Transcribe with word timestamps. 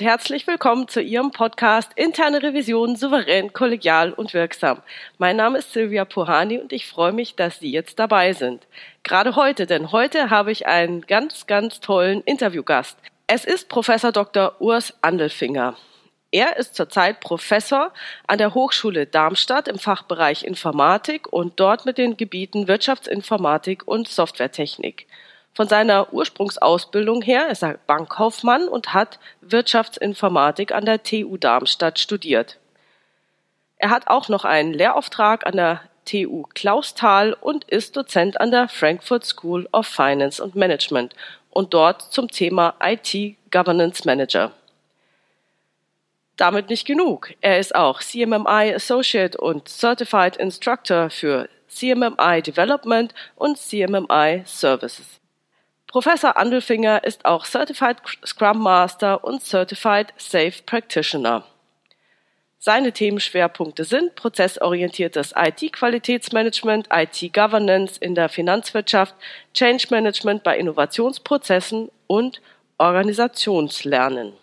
Und 0.00 0.06
herzlich 0.06 0.46
willkommen 0.46 0.88
zu 0.88 1.02
Ihrem 1.02 1.30
Podcast 1.30 1.90
Interne 1.94 2.42
Revision 2.42 2.96
souverän, 2.96 3.52
kollegial 3.52 4.14
und 4.14 4.32
wirksam. 4.32 4.80
Mein 5.18 5.36
Name 5.36 5.58
ist 5.58 5.74
Silvia 5.74 6.06
Puhani 6.06 6.58
und 6.58 6.72
ich 6.72 6.86
freue 6.86 7.12
mich, 7.12 7.36
dass 7.36 7.58
Sie 7.58 7.70
jetzt 7.70 7.98
dabei 7.98 8.32
sind. 8.32 8.66
Gerade 9.02 9.36
heute, 9.36 9.66
denn 9.66 9.92
heute 9.92 10.30
habe 10.30 10.52
ich 10.52 10.66
einen 10.66 11.02
ganz, 11.02 11.46
ganz 11.46 11.80
tollen 11.80 12.22
Interviewgast. 12.22 12.96
Es 13.26 13.44
ist 13.44 13.68
Professor 13.68 14.10
Dr. 14.10 14.58
Urs 14.58 14.94
Andelfinger. 15.02 15.76
Er 16.30 16.56
ist 16.56 16.76
zurzeit 16.76 17.20
Professor 17.20 17.92
an 18.26 18.38
der 18.38 18.54
Hochschule 18.54 19.04
Darmstadt 19.04 19.68
im 19.68 19.78
Fachbereich 19.78 20.44
Informatik 20.44 21.30
und 21.30 21.60
dort 21.60 21.84
mit 21.84 21.98
den 21.98 22.16
Gebieten 22.16 22.68
Wirtschaftsinformatik 22.68 23.86
und 23.86 24.08
Softwaretechnik. 24.08 25.06
Von 25.52 25.68
seiner 25.68 26.12
Ursprungsausbildung 26.12 27.22
her 27.22 27.48
ist 27.48 27.62
er 27.62 27.78
Bankkaufmann 27.86 28.68
und 28.68 28.94
hat 28.94 29.18
Wirtschaftsinformatik 29.40 30.72
an 30.72 30.84
der 30.84 31.02
TU 31.02 31.36
Darmstadt 31.36 31.98
studiert. 31.98 32.58
Er 33.76 33.90
hat 33.90 34.08
auch 34.08 34.28
noch 34.28 34.44
einen 34.44 34.72
Lehrauftrag 34.72 35.46
an 35.46 35.56
der 35.56 35.80
TU 36.04 36.44
Clausthal 36.54 37.32
und 37.32 37.64
ist 37.64 37.96
Dozent 37.96 38.40
an 38.40 38.50
der 38.50 38.68
Frankfurt 38.68 39.24
School 39.24 39.68
of 39.72 39.86
Finance 39.86 40.42
and 40.42 40.54
Management 40.54 41.14
und 41.50 41.74
dort 41.74 42.02
zum 42.12 42.28
Thema 42.28 42.74
IT 42.82 43.36
Governance 43.50 44.04
Manager. 44.04 44.52
Damit 46.36 46.70
nicht 46.70 46.86
genug. 46.86 47.32
Er 47.40 47.58
ist 47.58 47.74
auch 47.74 48.00
CMMI 48.00 48.72
Associate 48.74 49.36
und 49.36 49.68
Certified 49.68 50.36
Instructor 50.36 51.10
für 51.10 51.48
CMMI 51.68 52.42
Development 52.42 53.14
und 53.36 53.58
CMMI 53.58 54.42
Services. 54.46 55.19
Professor 55.90 56.36
Andelfinger 56.36 57.02
ist 57.02 57.24
auch 57.24 57.44
Certified 57.44 57.96
Scrum 58.24 58.62
Master 58.62 59.24
und 59.24 59.42
Certified 59.42 60.14
Safe 60.16 60.54
Practitioner. 60.64 61.42
Seine 62.60 62.92
Themenschwerpunkte 62.92 63.82
sind 63.82 64.14
prozessorientiertes 64.14 65.34
IT-Qualitätsmanagement, 65.34 66.86
IT-Governance 66.92 67.98
in 67.98 68.14
der 68.14 68.28
Finanzwirtschaft, 68.28 69.16
Change 69.52 69.88
Management 69.90 70.44
bei 70.44 70.56
Innovationsprozessen 70.58 71.90
und 72.06 72.40
Organisationslernen. 72.78 74.34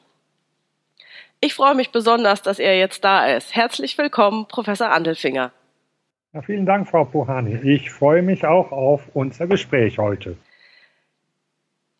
Ich 1.39 1.53
freue 1.53 1.75
mich 1.75 1.93
besonders, 1.93 2.41
dass 2.41 2.59
er 2.59 2.77
jetzt 2.77 3.05
da 3.05 3.25
ist. 3.25 3.55
Herzlich 3.55 3.97
willkommen, 3.97 4.49
Professor 4.49 4.91
Andelfinger. 4.91 5.53
Ja, 6.33 6.41
vielen 6.41 6.65
Dank, 6.65 6.89
Frau 6.89 7.05
Puhani. 7.05 7.55
Ich 7.63 7.89
freue 7.89 8.21
mich 8.21 8.45
auch 8.45 8.73
auf 8.73 9.03
unser 9.13 9.47
Gespräch 9.47 9.97
heute. 9.97 10.35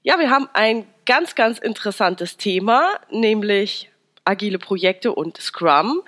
Ja, 0.07 0.17
wir 0.19 0.29
haben 0.29 0.47
ein 0.53 0.85
ganz, 1.05 1.35
ganz 1.35 1.59
interessantes 1.59 2.37
Thema, 2.37 2.91
nämlich 3.11 3.91
agile 4.23 4.57
Projekte 4.57 5.11
und 5.11 5.35
Scrum. 5.35 6.01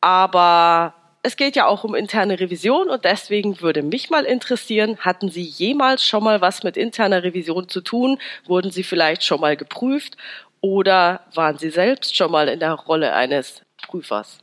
Aber 0.00 0.94
es 1.22 1.36
geht 1.36 1.54
ja 1.54 1.68
auch 1.68 1.84
um 1.84 1.94
interne 1.94 2.40
Revision 2.40 2.88
und 2.88 3.04
deswegen 3.04 3.60
würde 3.60 3.84
mich 3.84 4.10
mal 4.10 4.24
interessieren, 4.24 4.96
hatten 4.98 5.28
Sie 5.28 5.42
jemals 5.42 6.04
schon 6.04 6.24
mal 6.24 6.40
was 6.40 6.64
mit 6.64 6.76
interner 6.76 7.22
Revision 7.22 7.68
zu 7.68 7.82
tun? 7.82 8.18
Wurden 8.46 8.72
Sie 8.72 8.82
vielleicht 8.82 9.22
schon 9.22 9.40
mal 9.40 9.56
geprüft 9.56 10.16
oder 10.60 11.20
waren 11.32 11.56
Sie 11.56 11.70
selbst 11.70 12.16
schon 12.16 12.32
mal 12.32 12.48
in 12.48 12.58
der 12.58 12.72
Rolle 12.72 13.14
eines 13.14 13.62
Prüfers? 13.86 14.40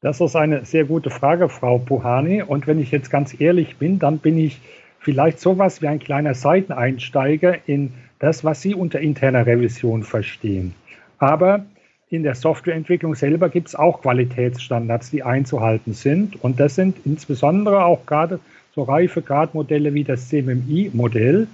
Das 0.00 0.20
ist 0.20 0.34
eine 0.34 0.64
sehr 0.64 0.84
gute 0.84 1.10
Frage, 1.10 1.48
Frau 1.48 1.78
Puhani. 1.78 2.42
Und 2.42 2.66
wenn 2.66 2.80
ich 2.80 2.90
jetzt 2.90 3.10
ganz 3.12 3.40
ehrlich 3.40 3.76
bin, 3.76 4.00
dann 4.00 4.18
bin 4.18 4.36
ich 4.36 4.60
vielleicht 4.98 5.40
sowas 5.40 5.80
wie 5.80 5.88
ein 5.88 5.98
kleiner 5.98 6.34
Seiteneinsteiger 6.34 7.68
in 7.68 7.94
das, 8.20 8.44
was 8.44 8.62
Sie 8.62 8.74
unter 8.74 9.00
interner 9.00 9.46
Revision 9.46 10.04
verstehen. 10.04 10.74
Aber 11.18 11.64
in 12.10 12.22
der 12.22 12.34
Softwareentwicklung 12.34 13.14
selber 13.14 13.48
gibt 13.48 13.68
es 13.68 13.74
auch 13.74 14.02
Qualitätsstandards, 14.02 15.10
die 15.10 15.22
einzuhalten 15.22 15.94
sind. 15.94 16.42
Und 16.42 16.60
das 16.60 16.74
sind 16.74 16.98
insbesondere 17.04 17.84
auch 17.84 18.06
gerade 18.06 18.40
so 18.74 18.82
reife 18.82 19.22
Gradmodelle 19.22 19.94
wie 19.94 20.04
das 20.04 20.28
CMMI-Modell. 20.28 21.46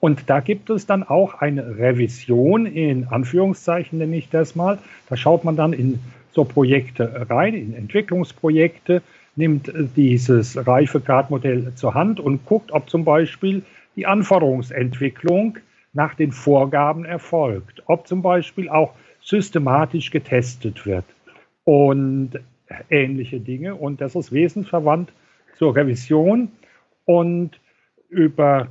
Und 0.00 0.30
da 0.30 0.40
gibt 0.40 0.70
es 0.70 0.86
dann 0.86 1.02
auch 1.02 1.34
eine 1.34 1.78
Revision, 1.78 2.64
in 2.64 3.06
Anführungszeichen 3.08 3.98
nenne 3.98 4.16
ich 4.16 4.30
das 4.30 4.56
mal. 4.56 4.78
Da 5.08 5.16
schaut 5.16 5.44
man 5.44 5.56
dann 5.56 5.74
in 5.74 5.98
so 6.32 6.44
Projekte 6.44 7.26
rein, 7.28 7.54
in 7.54 7.74
Entwicklungsprojekte, 7.74 9.02
nimmt 9.36 9.70
dieses 9.96 10.66
reife 10.66 11.00
Gradmodell 11.00 11.72
zur 11.74 11.94
Hand 11.94 12.20
und 12.20 12.46
guckt, 12.46 12.72
ob 12.72 12.88
zum 12.88 13.04
Beispiel 13.04 13.62
die 13.96 14.06
Anforderungsentwicklung 14.06 15.58
nach 15.92 16.14
den 16.14 16.32
Vorgaben 16.32 17.04
erfolgt, 17.04 17.82
ob 17.86 18.06
zum 18.06 18.22
Beispiel 18.22 18.68
auch 18.68 18.94
systematisch 19.22 20.10
getestet 20.10 20.86
wird 20.86 21.04
und 21.64 22.32
ähnliche 22.88 23.40
Dinge. 23.40 23.74
Und 23.74 24.00
das 24.00 24.14
ist 24.14 24.32
wesensverwandt 24.32 25.12
zur 25.58 25.74
Revision. 25.74 26.52
Und 27.04 27.58
über 28.08 28.68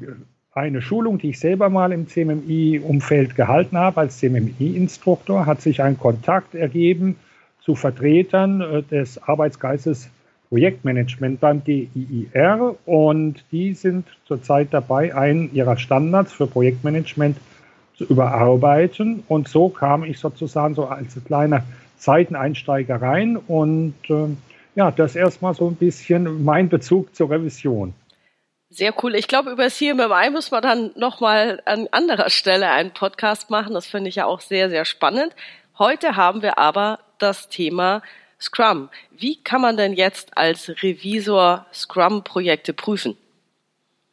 eine 0.54 0.82
Schulung, 0.82 1.18
die 1.18 1.30
ich 1.30 1.40
selber 1.40 1.70
mal 1.70 1.92
im 1.92 2.08
CMMI-Umfeld 2.08 3.36
gehalten 3.36 3.78
habe, 3.78 4.02
als 4.02 4.18
CMMI-Instruktor, 4.20 5.46
hat 5.46 5.62
sich 5.62 5.82
ein 5.82 5.98
Kontakt 5.98 6.56
ergeben 6.56 7.18
zu 7.62 7.76
Vertretern 7.76 8.62
äh, 8.62 8.84
des 8.84 9.22
Arbeitsgeistes 9.22 10.10
Projektmanagement 10.50 11.40
beim 11.40 11.64
DIIR 11.64 12.76
und 12.86 13.44
die 13.52 13.74
sind 13.74 14.08
zurzeit 14.26 14.70
dabei, 14.72 15.16
einen 15.16 15.54
ihrer 15.54 15.78
Standards 15.78 16.34
für 16.34 16.48
Projektmanagement 16.48 17.38
zu 17.96 18.06
überarbeiten. 18.06 19.24
Und 19.28 19.48
so 19.48 19.70
kam 19.70 20.04
ich 20.04 20.18
sozusagen 20.18 20.74
so 20.74 20.86
als 20.86 21.18
kleiner 21.26 21.64
Seiteneinsteiger 21.98 23.02
rein 23.02 23.38
und 23.38 23.96
äh, 24.10 24.28
ja, 24.76 24.90
das 24.90 25.16
erstmal 25.16 25.54
so 25.54 25.68
ein 25.68 25.76
bisschen 25.76 26.44
mein 26.44 26.70
Bezug 26.70 27.16
zur 27.16 27.30
Revision. 27.30 27.94
Sehr 28.70 28.94
cool. 29.04 29.16
Ich 29.16 29.28
glaube, 29.28 29.52
über 29.52 29.68
CMMI 29.68 30.30
muss 30.32 30.52
man 30.52 30.62
dann 30.62 30.92
nochmal 30.96 31.62
an 31.66 31.88
anderer 31.92 32.30
Stelle 32.30 32.70
einen 32.70 32.92
Podcast 32.92 33.50
machen. 33.50 33.74
Das 33.74 33.88
finde 33.88 34.10
ich 34.10 34.16
ja 34.16 34.26
auch 34.26 34.42
sehr, 34.42 34.70
sehr 34.70 34.86
spannend. 34.86 35.36
Heute 35.78 36.16
haben 36.16 36.42
wir 36.42 36.58
aber 36.58 37.00
das 37.18 37.50
Thema 37.50 38.02
Scrum. 38.42 38.90
Wie 39.18 39.38
kann 39.44 39.62
man 39.62 39.76
denn 39.76 39.94
jetzt 39.94 40.38
als 40.38 40.70
Revisor 40.82 41.66
Scrum-Projekte 41.74 42.74
prüfen? 42.74 43.18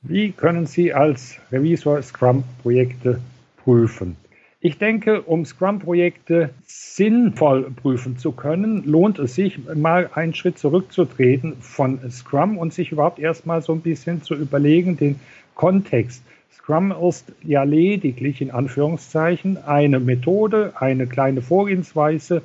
Wie 0.02 0.32
können 0.32 0.66
Sie 0.66 0.92
als 0.92 1.36
Revisor 1.52 2.02
Scrum-Projekte 2.02 3.20
prüfen? 3.56 4.16
Ich 4.60 4.78
denke, 4.78 5.22
um 5.22 5.44
Scrum-Projekte 5.44 6.50
sinnvoll 6.66 7.70
prüfen 7.70 8.18
zu 8.18 8.32
können, 8.32 8.82
lohnt 8.84 9.18
es 9.20 9.36
sich, 9.36 9.60
mal 9.74 10.10
einen 10.14 10.34
Schritt 10.34 10.58
zurückzutreten 10.58 11.56
von 11.60 12.00
Scrum 12.10 12.58
und 12.58 12.74
sich 12.74 12.90
überhaupt 12.90 13.20
erstmal 13.20 13.62
so 13.62 13.72
ein 13.74 13.80
bisschen 13.80 14.22
zu 14.22 14.34
überlegen, 14.34 14.96
den 14.96 15.20
Kontext. 15.54 16.22
Scrum 16.52 16.92
ist 17.08 17.32
ja 17.44 17.62
lediglich 17.62 18.40
in 18.40 18.50
Anführungszeichen 18.50 19.56
eine 19.64 20.00
Methode, 20.00 20.72
eine 20.74 21.06
kleine 21.06 21.42
Vorgehensweise, 21.42 22.42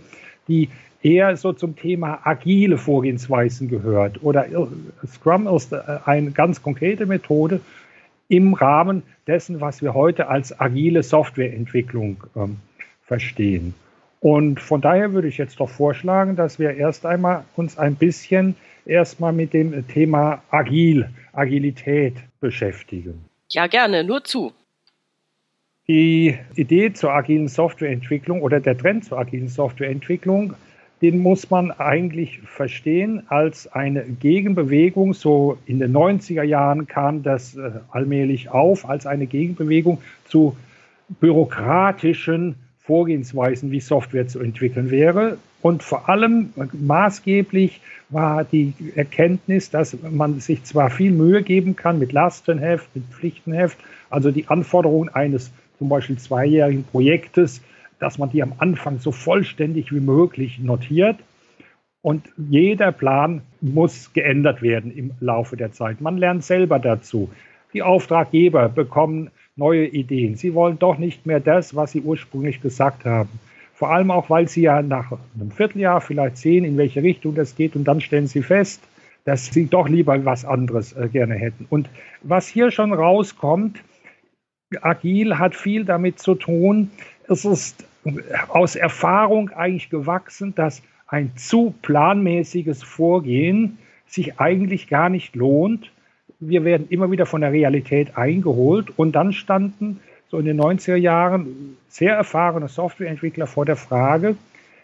die 0.48 0.70
eher 1.04 1.36
so 1.38 1.54
zum 1.54 1.76
Thema 1.76 2.20
agile 2.24 2.78
Vorgehensweisen 2.78 3.70
gehört. 3.70 4.24
Oder 4.24 4.46
Scrum 5.08 5.48
ist 5.48 5.74
äh, 5.74 5.80
eine 6.06 6.32
ganz 6.32 6.62
konkrete 6.62 7.06
Methode 7.06 7.62
im 8.28 8.54
Rahmen 8.54 9.04
dessen, 9.28 9.62
was 9.62 9.82
wir 9.82 9.94
heute 9.94 10.28
als 10.28 10.60
agile 10.60 11.04
Softwareentwicklung 11.04 12.24
ähm, 12.36 12.58
verstehen. 13.04 13.74
Und 14.20 14.60
von 14.60 14.82
daher 14.82 15.14
würde 15.14 15.28
ich 15.28 15.38
jetzt 15.38 15.60
doch 15.60 15.70
vorschlagen, 15.70 16.36
dass 16.36 16.60
wir 16.60 16.76
erst 16.76 17.06
einmal 17.06 17.44
uns 17.56 17.78
ein 17.78 17.96
bisschen 17.96 18.56
erstmal 18.86 19.34
mit 19.34 19.54
dem 19.54 19.88
Thema 19.88 20.44
Agil, 20.52 21.10
Agilität 21.34 22.16
beschäftigen. 22.40 23.26
Ja, 23.50 23.68
gerne, 23.68 24.04
nur 24.04 24.24
zu. 24.24 24.54
Die 25.88 26.38
Idee 26.56 26.94
zur 26.94 27.12
agilen 27.12 27.48
Softwareentwicklung 27.48 28.42
oder 28.42 28.60
der 28.60 28.78
Trend 28.78 29.06
zur 29.06 29.20
agilen 29.20 29.50
Softwareentwicklung 29.50 30.54
den 31.02 31.20
muss 31.20 31.50
man 31.50 31.72
eigentlich 31.72 32.40
verstehen 32.46 33.24
als 33.28 33.72
eine 33.72 34.04
Gegenbewegung. 34.04 35.14
So 35.14 35.58
in 35.66 35.80
den 35.80 35.94
90er 35.94 36.44
Jahren 36.44 36.88
kam 36.88 37.24
das 37.24 37.56
äh, 37.56 37.72
allmählich 37.90 38.50
auf 38.50 38.88
als 38.88 39.06
eine 39.08 39.26
Gegenbewegung 39.26 40.00
zu 40.26 40.56
bürokratischen 41.20 42.56
Vorgehensweisen, 42.80 43.72
wie 43.72 43.80
Software 43.80 44.28
zu 44.28 44.40
entwickeln 44.40 44.92
wäre. 44.92 45.38
Und 45.62 45.84
vor 45.84 46.10
allem 46.10 46.54
maßgeblich 46.74 47.82
war 48.10 48.44
die 48.44 48.74
Erkenntnis, 48.96 49.70
dass 49.70 49.96
man 50.10 50.40
sich 50.40 50.64
zwar 50.64 50.90
viel 50.90 51.12
Mühe 51.12 51.44
geben 51.44 51.76
kann 51.76 52.00
mit 52.00 52.12
Lastenheft, 52.12 52.88
mit 52.96 53.04
Pflichtenheft, 53.12 53.78
also 54.10 54.32
die 54.32 54.48
Anforderungen 54.48 55.10
eines 55.10 55.52
zum 55.78 55.90
Beispiel 55.90 56.18
zweijährigen 56.18 56.84
Projektes 56.84 57.62
dass 58.02 58.18
man 58.18 58.32
die 58.32 58.42
am 58.42 58.54
Anfang 58.58 59.00
so 59.00 59.12
vollständig 59.12 59.94
wie 59.94 60.00
möglich 60.00 60.60
notiert. 60.60 61.18
Und 62.02 62.26
jeder 62.36 62.92
Plan 62.92 63.44
muss 63.62 64.12
geändert 64.12 64.64
werden 64.64 64.92
im 64.92 65.12
Laufe 65.20 65.56
der 65.56 65.72
Zeit. 65.72 66.02
Man 66.02 66.18
lernt 66.18 66.44
selber 66.44 66.80
dazu. 66.80 67.30
Die 67.74 67.84
Auftraggeber 67.84 68.70
bekommen 68.70 69.30
neue 69.56 69.86
Ideen. 69.86 70.36
Sie 70.36 70.56
wollen 70.56 70.80
doch 70.80 70.98
nicht 70.98 71.28
mehr 71.28 71.40
das, 71.40 71.76
was 71.76 71.92
sie 71.92 72.02
ursprünglich 72.02 72.60
gesagt 72.60 73.06
haben. 73.06 73.30
Vor 73.76 73.92
allem 73.92 74.10
auch, 74.10 74.32
weil 74.32 74.48
sie 74.48 74.64
ja 74.64 74.82
nach 74.82 75.12
einem 75.36 75.52
Vierteljahr 75.52 76.02
vielleicht 76.02 76.38
sehen, 76.38 76.66
in 76.66 76.78
welche 76.78 77.04
Richtung 77.04 77.36
das 77.36 77.56
geht 77.56 77.76
und 77.76 77.84
dann 77.84 78.02
stellen 78.02 78.26
sie 78.28 78.42
fest, 78.42 78.82
dass 79.26 79.46
sie 79.46 79.68
doch 79.68 79.88
lieber 79.88 80.26
was 80.26 80.44
anderes 80.44 80.94
äh, 80.94 81.08
gerne 81.08 81.36
hätten. 81.36 81.68
Und 81.70 81.88
was 82.24 82.48
hier 82.48 82.72
schon 82.72 82.94
rauskommt, 82.94 83.84
agil 84.82 85.38
hat 85.38 85.56
viel 85.56 85.86
damit 85.86 86.18
zu 86.18 86.34
tun, 86.34 86.90
es 87.28 87.46
ist 87.46 87.86
aus 88.48 88.76
Erfahrung 88.76 89.50
eigentlich 89.50 89.90
gewachsen, 89.90 90.56
dass 90.56 90.82
ein 91.08 91.32
zu 91.36 91.74
planmäßiges 91.82 92.84
Vorgehen 92.84 93.78
sich 94.08 94.40
eigentlich 94.40 94.88
gar 94.88 95.10
nicht 95.10 95.36
lohnt. 95.36 95.92
Wir 96.40 96.64
werden 96.64 96.88
immer 96.90 97.12
wieder 97.12 97.26
von 97.26 97.42
der 97.42 97.52
Realität 97.52 98.18
eingeholt 98.18 98.98
und 98.98 99.14
dann 99.14 99.34
standen 99.34 100.00
so 100.30 100.40
in 100.40 100.46
den 100.46 100.60
90er 100.60 100.96
Jahren 100.96 101.78
sehr 101.90 102.16
erfahrene 102.16 102.70
Softwareentwickler 102.70 103.48
vor 103.48 103.66
der 103.66 103.76
Frage, 103.76 104.36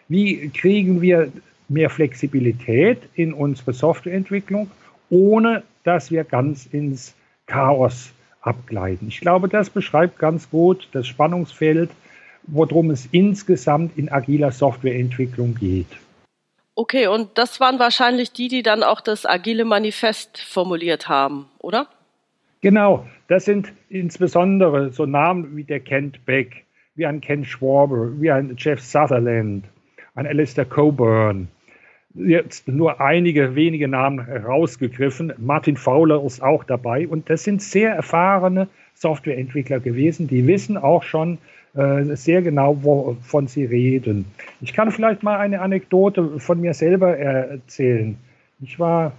wie 0.10 0.50
kriegen 0.50 1.02
wir 1.02 1.32
mehr 1.70 1.90
Flexibilität 1.90 3.00
in 3.16 3.34
unsere 3.34 3.74
Softwareentwicklung, 3.74 4.70
ohne 5.10 5.64
dass 5.84 6.12
wir 6.12 6.24
ganz 6.24 6.66
ins 6.66 7.16
Chaos 7.46 8.12
abgleiten. 8.42 9.08
Ich 9.08 9.22
glaube, 9.22 9.48
das 9.48 9.70
beschreibt 9.70 10.20
ganz 10.20 10.50
gut 10.50 10.88
das 10.92 11.08
Spannungsfeld, 11.08 11.90
worum 12.48 12.92
es 12.92 13.08
insgesamt 13.12 13.98
in 13.98 14.10
agiler 14.10 14.52
Softwareentwicklung 14.52 15.56
geht. 15.56 15.88
Okay, 16.76 17.08
und 17.08 17.38
das 17.38 17.60
waren 17.60 17.80
wahrscheinlich 17.80 18.32
die, 18.32 18.48
die 18.48 18.64
dann 18.64 18.84
auch 18.84 19.02
das 19.02 19.26
agile 19.26 19.66
Manifest 19.66 20.38
formuliert 20.38 21.10
haben, 21.10 21.46
oder? 21.60 21.88
Genau, 22.62 23.06
das 23.28 23.46
sind 23.46 23.72
insbesondere 23.90 24.92
so 24.92 25.06
Namen 25.06 25.56
wie 25.56 25.64
der 25.64 25.80
Kent 25.80 26.26
Beck, 26.26 26.66
wie 26.96 27.06
ein 27.06 27.22
Ken 27.22 27.46
Schwaber, 27.46 28.20
wie 28.20 28.32
ein 28.32 28.56
Jeff 28.58 28.82
Sutherland, 28.82 29.66
ein 30.16 30.28
Alistair 30.28 30.66
Coburn. 30.66 31.48
Jetzt 32.14 32.68
nur 32.68 33.00
einige 33.00 33.56
wenige 33.56 33.88
Namen 33.88 34.20
rausgegriffen. 34.20 35.34
Martin 35.38 35.78
Fowler 35.78 36.24
ist 36.24 36.42
auch 36.42 36.64
dabei. 36.64 37.08
Und 37.08 37.30
das 37.30 37.44
sind 37.44 37.62
sehr 37.62 37.94
erfahrene 37.94 38.68
Softwareentwickler 38.96 39.80
gewesen, 39.80 40.28
die 40.28 40.48
wissen 40.48 40.78
auch 40.78 41.04
schon 41.04 41.38
äh, 41.78 42.16
sehr 42.16 42.42
genau, 42.42 42.84
wovon 42.84 43.48
sie 43.48 43.66
reden. 43.66 44.26
Ich 44.62 44.74
kann 44.74 44.92
vielleicht 44.92 45.24
mal 45.24 45.38
eine 45.38 45.62
Anekdote 45.62 46.40
von 46.40 46.60
mir 46.60 46.74
selber 46.74 47.18
erzählen. 47.18 48.18
Ich 48.60 48.80
war 48.80 49.14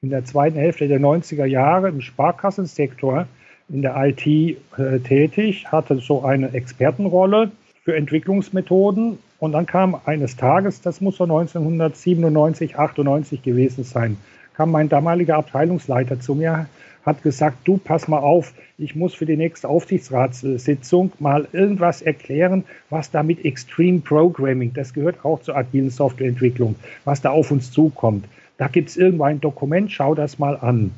in 0.00 0.08
der 0.08 0.24
zweiten 0.24 0.58
Hälfte 0.58 0.88
der 0.88 0.98
90er 0.98 1.44
Jahre 1.44 1.90
im 1.90 2.00
Sparkassensektor 2.00 3.26
in 3.68 3.82
der 3.82 3.94
IT 3.96 4.26
äh, 4.26 4.98
tätig, 5.00 5.70
hatte 5.70 5.96
so 5.96 6.24
eine 6.24 6.54
Expertenrolle 6.54 7.50
für 7.84 7.94
Entwicklungsmethoden 7.94 9.18
und 9.38 9.52
dann 9.52 9.66
kam 9.66 10.00
eines 10.06 10.36
Tages, 10.36 10.80
das 10.80 11.00
muss 11.00 11.16
so 11.16 11.24
1997, 11.24 12.78
98 12.78 13.42
gewesen 13.42 13.84
sein, 13.84 14.16
kam 14.60 14.72
mein 14.72 14.90
damaliger 14.90 15.36
Abteilungsleiter 15.36 16.20
zu 16.20 16.34
mir, 16.34 16.66
hat 17.06 17.22
gesagt, 17.22 17.56
du 17.64 17.78
pass 17.78 18.08
mal 18.08 18.18
auf, 18.18 18.52
ich 18.76 18.94
muss 18.94 19.14
für 19.14 19.24
die 19.24 19.38
nächste 19.38 19.66
Aufsichtsratssitzung 19.66 21.12
mal 21.18 21.48
irgendwas 21.52 22.02
erklären, 22.02 22.64
was 22.90 23.10
da 23.10 23.22
mit 23.22 23.42
Extreme 23.46 24.00
Programming, 24.00 24.74
das 24.74 24.92
gehört 24.92 25.24
auch 25.24 25.40
zur 25.40 25.56
agilen 25.56 25.88
Softwareentwicklung, 25.88 26.74
was 27.06 27.22
da 27.22 27.30
auf 27.30 27.50
uns 27.50 27.72
zukommt. 27.72 28.26
Da 28.58 28.68
gibt 28.68 28.90
es 28.90 28.98
irgendwo 28.98 29.24
ein 29.24 29.40
Dokument, 29.40 29.90
schau 29.90 30.14
das 30.14 30.38
mal 30.38 30.56
an. 30.56 30.90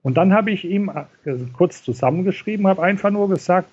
Und 0.00 0.16
dann 0.16 0.32
habe 0.32 0.50
ich 0.50 0.64
ihm 0.64 0.88
äh, 0.88 1.34
kurz 1.52 1.82
zusammengeschrieben, 1.82 2.66
habe 2.66 2.82
einfach 2.82 3.10
nur 3.10 3.28
gesagt, 3.28 3.68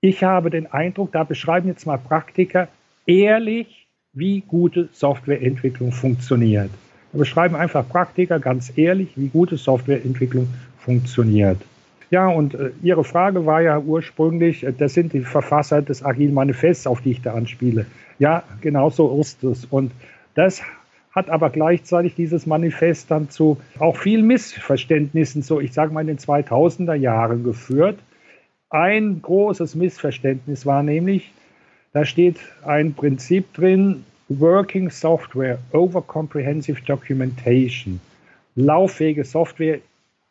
ich 0.00 0.24
habe 0.24 0.48
den 0.48 0.72
Eindruck, 0.72 1.12
da 1.12 1.22
beschreiben 1.22 1.68
jetzt 1.68 1.86
mal 1.86 1.98
Praktiker 1.98 2.68
ehrlich, 3.04 3.88
wie 4.14 4.40
gute 4.40 4.88
Softwareentwicklung 4.94 5.92
funktioniert. 5.92 6.70
Da 7.12 7.18
beschreiben 7.18 7.56
einfach 7.56 7.88
Praktiker 7.88 8.38
ganz 8.38 8.72
ehrlich, 8.76 9.10
wie 9.16 9.28
gute 9.28 9.56
Softwareentwicklung 9.56 10.48
funktioniert. 10.78 11.58
Ja, 12.10 12.28
und 12.28 12.54
äh, 12.54 12.70
Ihre 12.82 13.04
Frage 13.04 13.46
war 13.46 13.62
ja 13.62 13.78
ursprünglich, 13.78 14.64
äh, 14.64 14.72
das 14.72 14.94
sind 14.94 15.12
die 15.12 15.20
Verfasser 15.20 15.82
des 15.82 16.04
Agile 16.04 16.32
Manifests, 16.32 16.86
auf 16.86 17.00
die 17.00 17.12
ich 17.12 17.22
da 17.22 17.34
anspiele. 17.34 17.86
Ja, 18.18 18.44
genau 18.60 18.90
so 18.90 19.20
ist 19.20 19.42
es. 19.42 19.64
Und 19.64 19.92
das 20.34 20.62
hat 21.10 21.30
aber 21.30 21.50
gleichzeitig 21.50 22.14
dieses 22.14 22.46
Manifest 22.46 23.10
dann 23.10 23.30
zu 23.30 23.58
auch 23.78 23.96
vielen 23.96 24.26
Missverständnissen, 24.26 25.42
so 25.42 25.60
ich 25.60 25.72
sage 25.72 25.92
mal 25.92 26.02
in 26.02 26.08
den 26.08 26.18
2000er 26.18 26.94
Jahren 26.94 27.42
geführt. 27.42 27.98
Ein 28.68 29.22
großes 29.22 29.74
Missverständnis 29.74 30.66
war 30.66 30.82
nämlich, 30.82 31.32
da 31.92 32.04
steht 32.04 32.36
ein 32.64 32.94
Prinzip 32.94 33.52
drin, 33.54 34.04
Working 34.28 34.90
Software 34.90 35.60
over 35.72 36.02
Comprehensive 36.02 36.82
Documentation. 36.84 38.00
Lauffähige 38.56 39.24
Software 39.24 39.78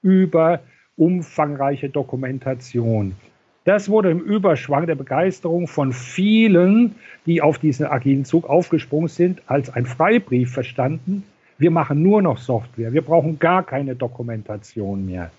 über 0.01 0.59
umfangreiche 0.97 1.88
Dokumentation. 1.88 3.15
Das 3.63 3.88
wurde 3.88 4.12
im 4.12 4.19
Überschwang 4.19 4.86
der 4.86 4.95
Begeisterung 4.95 5.69
von 5.69 5.94
vielen, 5.94 6.95
die 7.25 7.42
auf 7.42 7.57
diesen 7.57 7.86
agilen 7.86 8.25
Zug 8.25 8.50
aufgesprungen 8.50 9.07
sind, 9.07 9.42
als 9.47 9.69
ein 9.69 9.86
Freibrief 9.86 10.51
verstanden. 10.51 11.24
Wir 11.57 11.71
machen 11.71 12.03
nur 12.03 12.21
noch 12.21 12.38
Software. 12.38 12.91
Wir 12.91 13.01
brauchen 13.01 13.39
gar 13.39 13.63
keine 13.63 13.95
Dokumentation 13.95 15.06
mehr. 15.06 15.31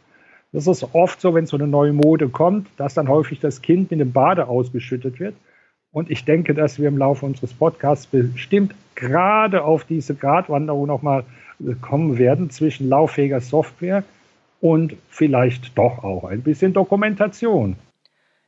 Das 0.53 0.67
ist 0.67 0.95
oft 0.95 1.21
so, 1.21 1.35
wenn 1.35 1.45
so 1.45 1.59
eine 1.59 1.67
neue 1.67 1.93
Mode 1.93 2.31
kommt, 2.31 2.69
dass 2.79 2.95
dann 2.95 3.09
häufig 3.09 3.39
das 3.39 3.61
Kind 3.61 3.91
mit 3.91 4.01
dem 4.01 4.13
Bade 4.13 4.49
ausgeschüttet 4.49 5.21
wird. 5.21 5.35
Und 5.97 6.11
ich 6.11 6.27
denke, 6.27 6.53
dass 6.53 6.79
wir 6.79 6.89
im 6.89 6.99
Laufe 6.99 7.25
unseres 7.25 7.55
Podcasts 7.55 8.05
bestimmt 8.05 8.75
gerade 8.97 9.65
auf 9.65 9.85
diese 9.85 10.15
Gratwanderung 10.15 10.87
nochmal 10.87 11.25
kommen 11.81 12.19
werden 12.19 12.51
zwischen 12.51 12.91
lauffähiger 12.91 13.41
Software 13.41 14.05
und 14.61 14.95
vielleicht 15.09 15.79
doch 15.79 16.05
auch 16.05 16.25
ein 16.25 16.43
bisschen 16.43 16.75
Dokumentation. 16.75 17.77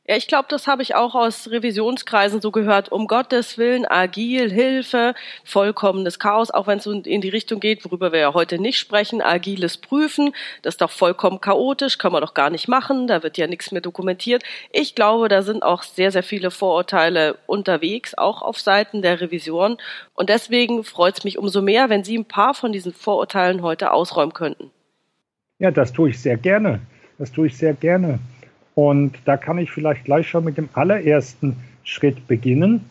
Ja, 0.09 0.15
ich 0.15 0.25
glaube, 0.25 0.47
das 0.49 0.65
habe 0.65 0.81
ich 0.81 0.95
auch 0.95 1.13
aus 1.13 1.51
Revisionskreisen 1.51 2.41
so 2.41 2.49
gehört. 2.49 2.91
Um 2.91 3.05
Gottes 3.05 3.59
Willen, 3.59 3.85
agil, 3.85 4.51
Hilfe, 4.51 5.13
vollkommenes 5.43 6.17
Chaos, 6.17 6.49
auch 6.49 6.65
wenn 6.65 6.79
es 6.79 6.87
in 6.87 7.21
die 7.21 7.29
Richtung 7.29 7.59
geht, 7.59 7.85
worüber 7.85 8.11
wir 8.11 8.19
ja 8.19 8.33
heute 8.33 8.57
nicht 8.57 8.79
sprechen, 8.79 9.21
agiles 9.21 9.77
Prüfen, 9.77 10.33
das 10.63 10.73
ist 10.73 10.81
doch 10.81 10.89
vollkommen 10.89 11.41
chaotisch, 11.41 11.99
kann 11.99 12.11
man 12.11 12.21
doch 12.21 12.33
gar 12.33 12.49
nicht 12.49 12.67
machen, 12.67 13.05
da 13.05 13.21
wird 13.21 13.37
ja 13.37 13.45
nichts 13.45 13.71
mehr 13.71 13.81
dokumentiert. 13.81 14.41
Ich 14.71 14.95
glaube, 14.95 15.27
da 15.27 15.43
sind 15.43 15.61
auch 15.61 15.83
sehr, 15.83 16.11
sehr 16.11 16.23
viele 16.23 16.49
Vorurteile 16.49 17.37
unterwegs, 17.45 18.15
auch 18.15 18.41
auf 18.41 18.59
Seiten 18.59 19.03
der 19.03 19.21
Revision. 19.21 19.77
Und 20.15 20.29
deswegen 20.29 20.83
freut 20.83 21.19
es 21.19 21.23
mich 21.23 21.37
umso 21.37 21.61
mehr, 21.61 21.89
wenn 21.89 22.03
Sie 22.03 22.17
ein 22.17 22.25
paar 22.25 22.55
von 22.55 22.71
diesen 22.71 22.93
Vorurteilen 22.93 23.61
heute 23.61 23.91
ausräumen 23.91 24.33
könnten. 24.33 24.71
Ja, 25.59 25.69
das 25.69 25.93
tue 25.93 26.09
ich 26.09 26.19
sehr 26.19 26.37
gerne. 26.37 26.81
Das 27.19 27.31
tue 27.31 27.45
ich 27.45 27.55
sehr 27.55 27.75
gerne. 27.75 28.17
Und 28.79 29.17
da 29.25 29.35
kann 29.35 29.57
ich 29.57 29.71
vielleicht 29.71 30.05
gleich 30.05 30.29
schon 30.29 30.45
mit 30.45 30.57
dem 30.57 30.69
allerersten 30.71 31.57
Schritt 31.83 32.29
beginnen. 32.29 32.85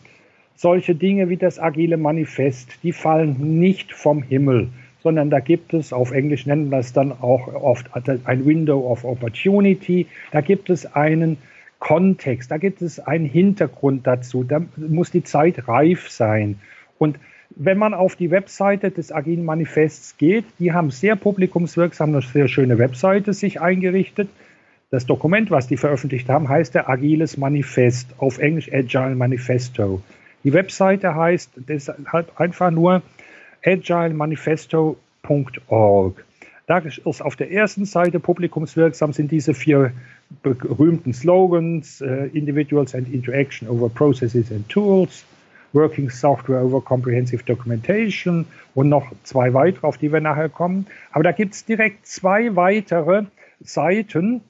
Solche 0.55 0.93
Dinge 0.93 1.29
wie 1.29 1.37
das 1.37 1.57
agile 1.57 1.97
Manifest, 1.97 2.77
die 2.83 2.91
fallen 2.91 3.59
nicht 3.59 3.91
vom 3.91 4.21
Himmel, 4.21 4.67
sondern 5.01 5.31
da 5.31 5.39
gibt 5.39 5.73
es, 5.73 5.91
auf 5.91 6.11
Englisch 6.11 6.45
nennen 6.45 6.69
wir 6.69 6.77
es 6.77 6.93
dann 6.93 7.11
auch 7.11 7.47
oft 7.55 7.87
ein 7.95 8.45
Window 8.45 8.87
of 8.87 9.03
Opportunity, 9.03 10.05
da 10.31 10.41
gibt 10.41 10.69
es 10.69 10.85
einen 10.93 11.37
Kontext, 11.79 12.51
da 12.51 12.57
gibt 12.57 12.83
es 12.83 12.99
einen 12.99 13.25
Hintergrund 13.25 14.05
dazu, 14.05 14.43
da 14.43 14.61
muss 14.77 15.09
die 15.09 15.23
Zeit 15.23 15.67
reif 15.67 16.07
sein. 16.11 16.59
Und 16.99 17.17
wenn 17.49 17.79
man 17.79 17.95
auf 17.95 18.15
die 18.15 18.29
Webseite 18.29 18.91
des 18.91 19.11
Agilen 19.11 19.43
Manifests 19.43 20.17
geht, 20.19 20.45
die 20.59 20.71
haben 20.71 20.91
sehr 20.91 21.15
publikumswirksam 21.15 22.09
eine 22.09 22.21
sehr 22.21 22.47
schöne 22.47 22.77
Webseite 22.77 23.33
sich 23.33 23.59
eingerichtet. 23.59 24.29
Das 24.91 25.05
Dokument, 25.05 25.51
was 25.51 25.67
die 25.67 25.77
veröffentlicht 25.77 26.27
haben, 26.29 26.49
heißt 26.49 26.73
der 26.73 26.89
Agiles 26.89 27.37
Manifest, 27.37 28.07
auf 28.17 28.39
Englisch 28.39 28.73
Agile 28.73 29.13
Manifesto. 29.13 30.01
Die 30.43 30.51
Webseite 30.51 31.13
heißt 31.13 31.51
deshalb 31.57 32.39
einfach 32.39 32.71
nur 32.71 33.03
agilemanifesto.org. 33.63 36.25
Da 36.65 36.79
ist 36.79 37.05
auf 37.05 37.35
der 37.35 37.51
ersten 37.51 37.85
Seite 37.85 38.19
publikumswirksam 38.19 39.13
sind 39.13 39.31
diese 39.31 39.53
vier 39.53 39.91
berühmten 40.41 41.13
Slogans, 41.13 42.01
uh, 42.01 42.27
Individuals 42.33 42.95
and 42.95 43.13
Interaction 43.13 43.67
over 43.67 43.89
Processes 43.89 44.51
and 44.51 44.67
Tools, 44.69 45.23
Working 45.73 46.09
Software 46.09 46.63
over 46.63 46.81
Comprehensive 46.81 47.43
Documentation 47.43 48.47
und 48.73 48.89
noch 48.89 49.11
zwei 49.23 49.53
weitere, 49.53 49.85
auf 49.85 49.97
die 49.97 50.11
wir 50.11 50.21
nachher 50.21 50.49
kommen. 50.49 50.87
Aber 51.11 51.23
da 51.23 51.31
gibt 51.31 51.53
es 51.53 51.65
direkt 51.65 52.07
zwei 52.07 52.55
weitere 52.55 53.25
Seiten, 53.61 54.41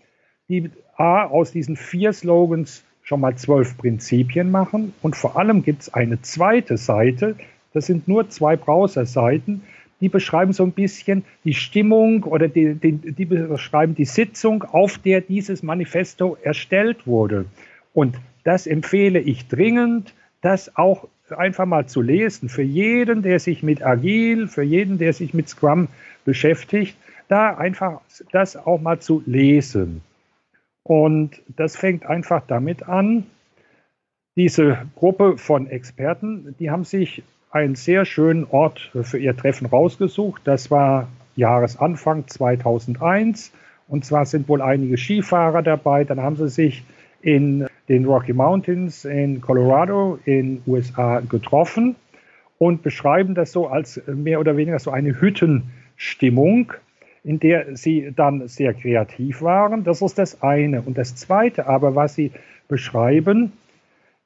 die 0.49 0.69
A, 0.97 1.25
aus 1.25 1.51
diesen 1.51 1.77
vier 1.77 2.11
Slogans 2.11 2.83
schon 3.03 3.21
mal 3.21 3.35
zwölf 3.35 3.77
Prinzipien 3.77 4.51
machen. 4.51 4.93
Und 5.01 5.15
vor 5.15 5.37
allem 5.37 5.63
gibt 5.63 5.83
es 5.83 5.93
eine 5.93 6.21
zweite 6.21 6.77
Seite, 6.77 7.35
das 7.73 7.85
sind 7.85 8.07
nur 8.07 8.29
zwei 8.29 8.55
Browserseiten, 8.55 9.61
die 10.01 10.09
beschreiben 10.09 10.53
so 10.53 10.63
ein 10.63 10.71
bisschen 10.71 11.23
die 11.43 11.53
Stimmung 11.53 12.23
oder 12.23 12.47
die, 12.47 12.73
die, 12.73 12.93
die 12.93 13.25
beschreiben 13.25 13.95
die 13.95 14.05
Sitzung, 14.05 14.63
auf 14.63 14.97
der 14.97 15.21
dieses 15.21 15.61
Manifesto 15.61 16.37
erstellt 16.41 17.05
wurde. 17.05 17.45
Und 17.93 18.15
das 18.43 18.65
empfehle 18.65 19.19
ich 19.19 19.47
dringend, 19.47 20.13
das 20.41 20.75
auch 20.77 21.07
einfach 21.37 21.65
mal 21.65 21.85
zu 21.87 22.01
lesen. 22.01 22.49
Für 22.49 22.63
jeden, 22.63 23.21
der 23.21 23.39
sich 23.39 23.61
mit 23.61 23.85
Agil, 23.85 24.47
für 24.47 24.63
jeden, 24.63 24.97
der 24.97 25.13
sich 25.13 25.33
mit 25.33 25.49
Scrum 25.49 25.89
beschäftigt, 26.25 26.97
da 27.27 27.55
einfach 27.57 28.01
das 28.31 28.55
auch 28.55 28.81
mal 28.81 28.99
zu 28.99 29.21
lesen. 29.25 30.01
Und 30.89 31.43
das 31.55 31.75
fängt 31.75 32.07
einfach 32.07 32.41
damit 32.47 32.89
an, 32.89 33.27
diese 34.35 34.79
Gruppe 34.95 35.37
von 35.37 35.67
Experten, 35.67 36.55
die 36.57 36.71
haben 36.71 36.83
sich 36.83 37.21
einen 37.51 37.75
sehr 37.75 38.05
schönen 38.05 38.45
Ort 38.45 38.89
für 39.03 39.19
ihr 39.19 39.37
Treffen 39.37 39.67
rausgesucht. 39.67 40.41
Das 40.45 40.71
war 40.71 41.07
Jahresanfang 41.35 42.27
2001. 42.27 43.51
Und 43.87 44.03
zwar 44.03 44.25
sind 44.25 44.49
wohl 44.49 44.63
einige 44.63 44.97
Skifahrer 44.97 45.61
dabei. 45.61 46.05
Dann 46.05 46.21
haben 46.21 46.37
sie 46.37 46.49
sich 46.49 46.83
in 47.21 47.67
den 47.87 48.05
Rocky 48.05 48.33
Mountains 48.33 49.05
in 49.05 49.41
Colorado 49.41 50.17
in 50.25 50.63
USA 50.65 51.19
getroffen 51.19 51.97
und 52.57 52.81
beschreiben 52.81 53.35
das 53.35 53.51
so 53.51 53.67
als 53.67 54.01
mehr 54.07 54.39
oder 54.39 54.57
weniger 54.57 54.79
so 54.79 54.89
eine 54.89 55.21
Hüttenstimmung, 55.21 56.73
in 57.23 57.39
der 57.39 57.75
sie 57.75 58.11
dann 58.15 58.47
sehr 58.47 58.73
kreativ 58.73 59.41
waren. 59.41 59.83
Das 59.83 60.01
ist 60.01 60.17
das 60.17 60.41
eine. 60.41 60.81
Und 60.81 60.97
das 60.97 61.15
zweite 61.15 61.67
aber, 61.67 61.95
was 61.95 62.15
sie 62.15 62.31
beschreiben, 62.67 63.51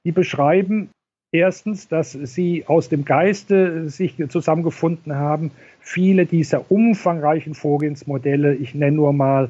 die 0.04 0.12
beschreiben 0.12 0.90
erstens, 1.32 1.88
dass 1.88 2.12
sie 2.12 2.66
aus 2.68 2.90
dem 2.90 3.06
Geiste 3.06 3.90
sich 3.90 4.16
zusammengefunden 4.30 5.16
haben, 5.16 5.52
viele 5.80 6.26
dieser 6.26 6.72
umfangreichen 6.72 7.56
Vorgehensmodelle, 7.56 8.56
ich 8.56 8.76
nenne 8.76 8.98
nur 8.98 9.14
mal 9.14 9.50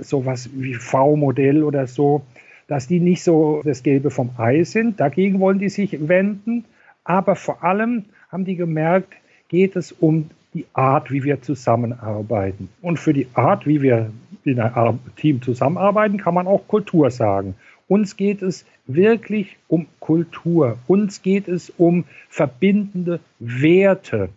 sowas 0.00 0.50
wie 0.54 0.74
V-Modell 0.74 1.62
oder 1.62 1.86
so, 1.86 2.22
dass 2.66 2.86
die 2.86 3.00
nicht 3.00 3.22
so 3.22 3.62
das 3.64 3.82
Gelbe 3.82 4.10
vom 4.10 4.30
Ei 4.36 4.64
sind. 4.64 5.00
Dagegen 5.00 5.40
wollen 5.40 5.58
die 5.58 5.68
sich 5.68 6.08
wenden. 6.08 6.64
Aber 7.04 7.34
vor 7.34 7.64
allem 7.64 8.04
haben 8.30 8.44
die 8.44 8.56
gemerkt, 8.56 9.12
geht 9.48 9.74
es 9.74 9.90
um 9.90 10.30
die 10.54 10.66
Art, 10.72 11.10
wie 11.10 11.22
wir 11.22 11.42
zusammenarbeiten. 11.42 12.68
Und 12.82 12.98
für 12.98 13.12
die 13.12 13.28
Art, 13.34 13.66
wie 13.66 13.82
wir 13.82 14.10
in 14.44 14.60
einem 14.60 14.98
Team 15.16 15.42
zusammenarbeiten, 15.42 16.18
kann 16.18 16.34
man 16.34 16.46
auch 16.46 16.66
Kultur 16.66 17.10
sagen. 17.10 17.54
Uns 17.88 18.16
geht 18.16 18.42
es 18.42 18.64
wirklich 18.86 19.56
um 19.68 19.86
Kultur. 20.00 20.78
Uns 20.86 21.22
geht 21.22 21.48
es 21.48 21.70
um 21.70 22.04
verbindende 22.28 23.20
Werte. 23.38 24.30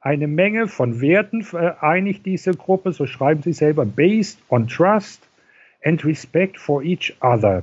Eine 0.00 0.26
Menge 0.26 0.66
von 0.66 1.00
Werten 1.00 1.42
vereinigt 1.42 2.26
diese 2.26 2.52
Gruppe, 2.52 2.92
so 2.92 3.06
schreiben 3.06 3.42
sie 3.42 3.52
selber, 3.52 3.84
based 3.84 4.40
on 4.48 4.66
trust 4.66 5.28
and 5.84 6.04
respect 6.04 6.58
for 6.58 6.82
each 6.82 7.14
other. 7.20 7.62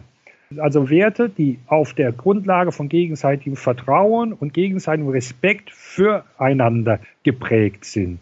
Also 0.57 0.89
Werte, 0.89 1.29
die 1.29 1.59
auf 1.67 1.93
der 1.93 2.11
Grundlage 2.11 2.71
von 2.71 2.89
gegenseitigem 2.89 3.55
Vertrauen 3.55 4.33
und 4.33 4.53
gegenseitigem 4.53 5.11
Respekt 5.11 5.69
füreinander 5.69 6.99
geprägt 7.23 7.85
sind. 7.85 8.21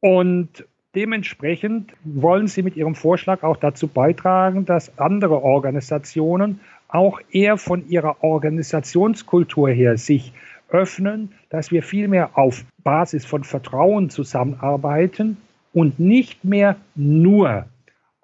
Und 0.00 0.64
dementsprechend 0.94 1.92
wollen 2.04 2.46
sie 2.46 2.62
mit 2.62 2.76
ihrem 2.76 2.94
Vorschlag 2.94 3.42
auch 3.42 3.56
dazu 3.56 3.88
beitragen, 3.88 4.64
dass 4.64 4.96
andere 4.98 5.42
Organisationen 5.42 6.60
auch 6.88 7.20
eher 7.32 7.56
von 7.56 7.88
ihrer 7.88 8.22
Organisationskultur 8.22 9.70
her 9.70 9.96
sich 9.96 10.32
öffnen, 10.68 11.32
dass 11.50 11.72
wir 11.72 11.82
vielmehr 11.82 12.38
auf 12.38 12.64
Basis 12.84 13.24
von 13.24 13.42
Vertrauen 13.42 14.10
zusammenarbeiten 14.10 15.36
und 15.72 15.98
nicht 15.98 16.44
mehr 16.44 16.76
nur 16.94 17.66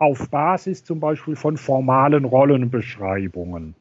auf 0.00 0.30
Basis 0.30 0.82
zum 0.82 0.98
Beispiel 0.98 1.36
von 1.36 1.56
formalen 1.56 2.24
Rollenbeschreibungen. 2.24 3.74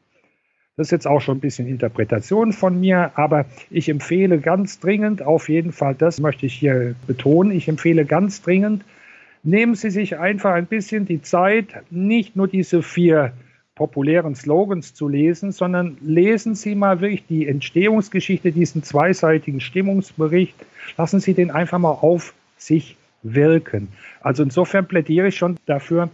Das 0.76 0.88
ist 0.88 0.92
jetzt 0.92 1.06
auch 1.06 1.20
schon 1.20 1.38
ein 1.38 1.40
bisschen 1.40 1.66
Interpretation 1.66 2.52
von 2.52 2.78
mir, 2.78 3.12
aber 3.14 3.46
ich 3.70 3.88
empfehle 3.88 4.38
ganz 4.38 4.80
dringend, 4.80 5.22
auf 5.22 5.48
jeden 5.48 5.72
Fall, 5.72 5.94
das 5.94 6.20
möchte 6.20 6.46
ich 6.46 6.54
hier 6.54 6.94
betonen, 7.06 7.52
ich 7.52 7.68
empfehle 7.68 8.04
ganz 8.04 8.42
dringend, 8.42 8.84
nehmen 9.42 9.74
Sie 9.74 9.90
sich 9.90 10.18
einfach 10.18 10.52
ein 10.52 10.66
bisschen 10.66 11.06
die 11.06 11.22
Zeit, 11.22 11.82
nicht 11.90 12.36
nur 12.36 12.48
diese 12.48 12.82
vier 12.82 13.32
populären 13.74 14.34
Slogans 14.34 14.92
zu 14.92 15.08
lesen, 15.08 15.52
sondern 15.52 15.96
lesen 16.02 16.54
Sie 16.54 16.74
mal 16.74 17.00
wirklich 17.00 17.26
die 17.26 17.48
Entstehungsgeschichte, 17.48 18.52
diesen 18.52 18.82
zweiseitigen 18.82 19.60
Stimmungsbericht, 19.60 20.54
lassen 20.98 21.20
Sie 21.20 21.32
den 21.32 21.50
einfach 21.50 21.78
mal 21.78 21.92
auf 21.92 22.34
sich 22.58 22.98
wirken. 23.22 23.88
Also 24.20 24.42
insofern 24.42 24.86
plädiere 24.86 25.28
ich 25.28 25.36
schon 25.36 25.56
dafür, 25.66 26.08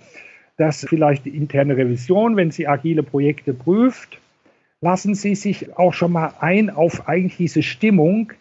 dass 0.56 0.86
vielleicht 0.88 1.24
die 1.24 1.36
interne 1.36 1.76
Revision, 1.76 2.36
wenn 2.36 2.50
sie 2.50 2.66
agile 2.66 3.02
Projekte 3.02 3.52
prüft, 3.52 4.18
lassen 4.80 5.14
Sie 5.14 5.34
sich 5.34 5.76
auch 5.76 5.94
schon 5.94 6.12
mal 6.12 6.34
ein 6.40 6.70
auf 6.70 7.08
eigentlich 7.08 7.36
diese 7.36 7.62
Stimmung, 7.62 8.32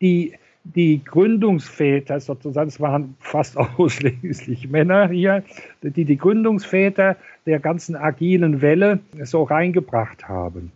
die 0.00 0.34
die 0.64 1.04
Gründungsväter 1.04 2.20
sozusagen, 2.20 2.68
es 2.68 2.80
waren 2.80 3.16
fast 3.20 3.56
ausschließlich 3.78 4.68
Männer 4.70 5.08
hier, 5.08 5.44
die 5.82 6.04
die 6.04 6.16
Gründungsväter 6.16 7.16
der 7.46 7.60
ganzen 7.60 7.96
agilen 7.96 8.62
Welle 8.62 9.00
so 9.22 9.42
reingebracht 9.42 10.26
haben. 10.26 10.72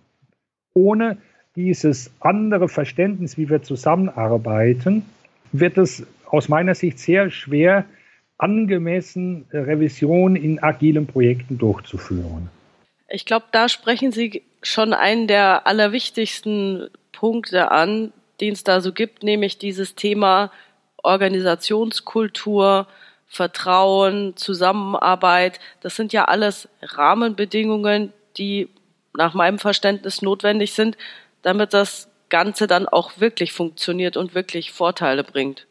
Ohne 0.75 1.16
dieses 1.57 2.12
andere 2.21 2.68
Verständnis, 2.68 3.38
wie 3.38 3.49
wir 3.49 3.62
zusammenarbeiten, 3.62 5.04
wird 5.52 5.78
es 5.78 6.07
aus 6.31 6.49
meiner 6.49 6.75
Sicht 6.75 6.99
sehr 6.99 7.31
schwer, 7.31 7.85
angemessen 8.39 9.47
Revision 9.53 10.37
in 10.37 10.63
agilen 10.63 11.07
Projekten 11.07 11.59
durchzuführen. 11.59 12.51
Ich 13.09 13.25
glaube, 13.25 13.47
da 13.53 13.69
sprechen 13.69 14.13
Sie 14.13 14.43
schon 14.63 14.93
einen 14.93 15.27
der 15.27 15.67
allerwichtigsten 15.67 16.89
Punkte 17.13 17.71
an, 17.71 18.13
den 18.41 18.53
es 18.53 18.65
da 18.65 18.81
so 18.81 18.93
gibt, 18.93 19.23
nämlich 19.23 19.59
dieses 19.59 19.95
Thema 19.95 20.53
Organisationskultur, 21.03 22.87
Vertrauen, 23.27 24.37
Zusammenarbeit. 24.37 25.59
Das 25.81 25.97
sind 25.97 26.13
ja 26.13 26.27
alles 26.27 26.69
Rahmenbedingungen, 26.83 28.13
die 28.37 28.69
nach 29.17 29.35
meinem 29.35 29.59
Verständnis 29.59 30.23
notwendig 30.23 30.73
sind, 30.73 30.97
damit 31.43 31.75
das 31.75 32.09
Ganze 32.29 32.67
dann 32.67 32.87
auch 32.87 33.21
wirklich 33.21 33.53
funktioniert 33.53 34.17
und 34.17 34.35
wirklich 34.35 34.73
Vorteile 34.73 35.25
bringt. 35.25 35.67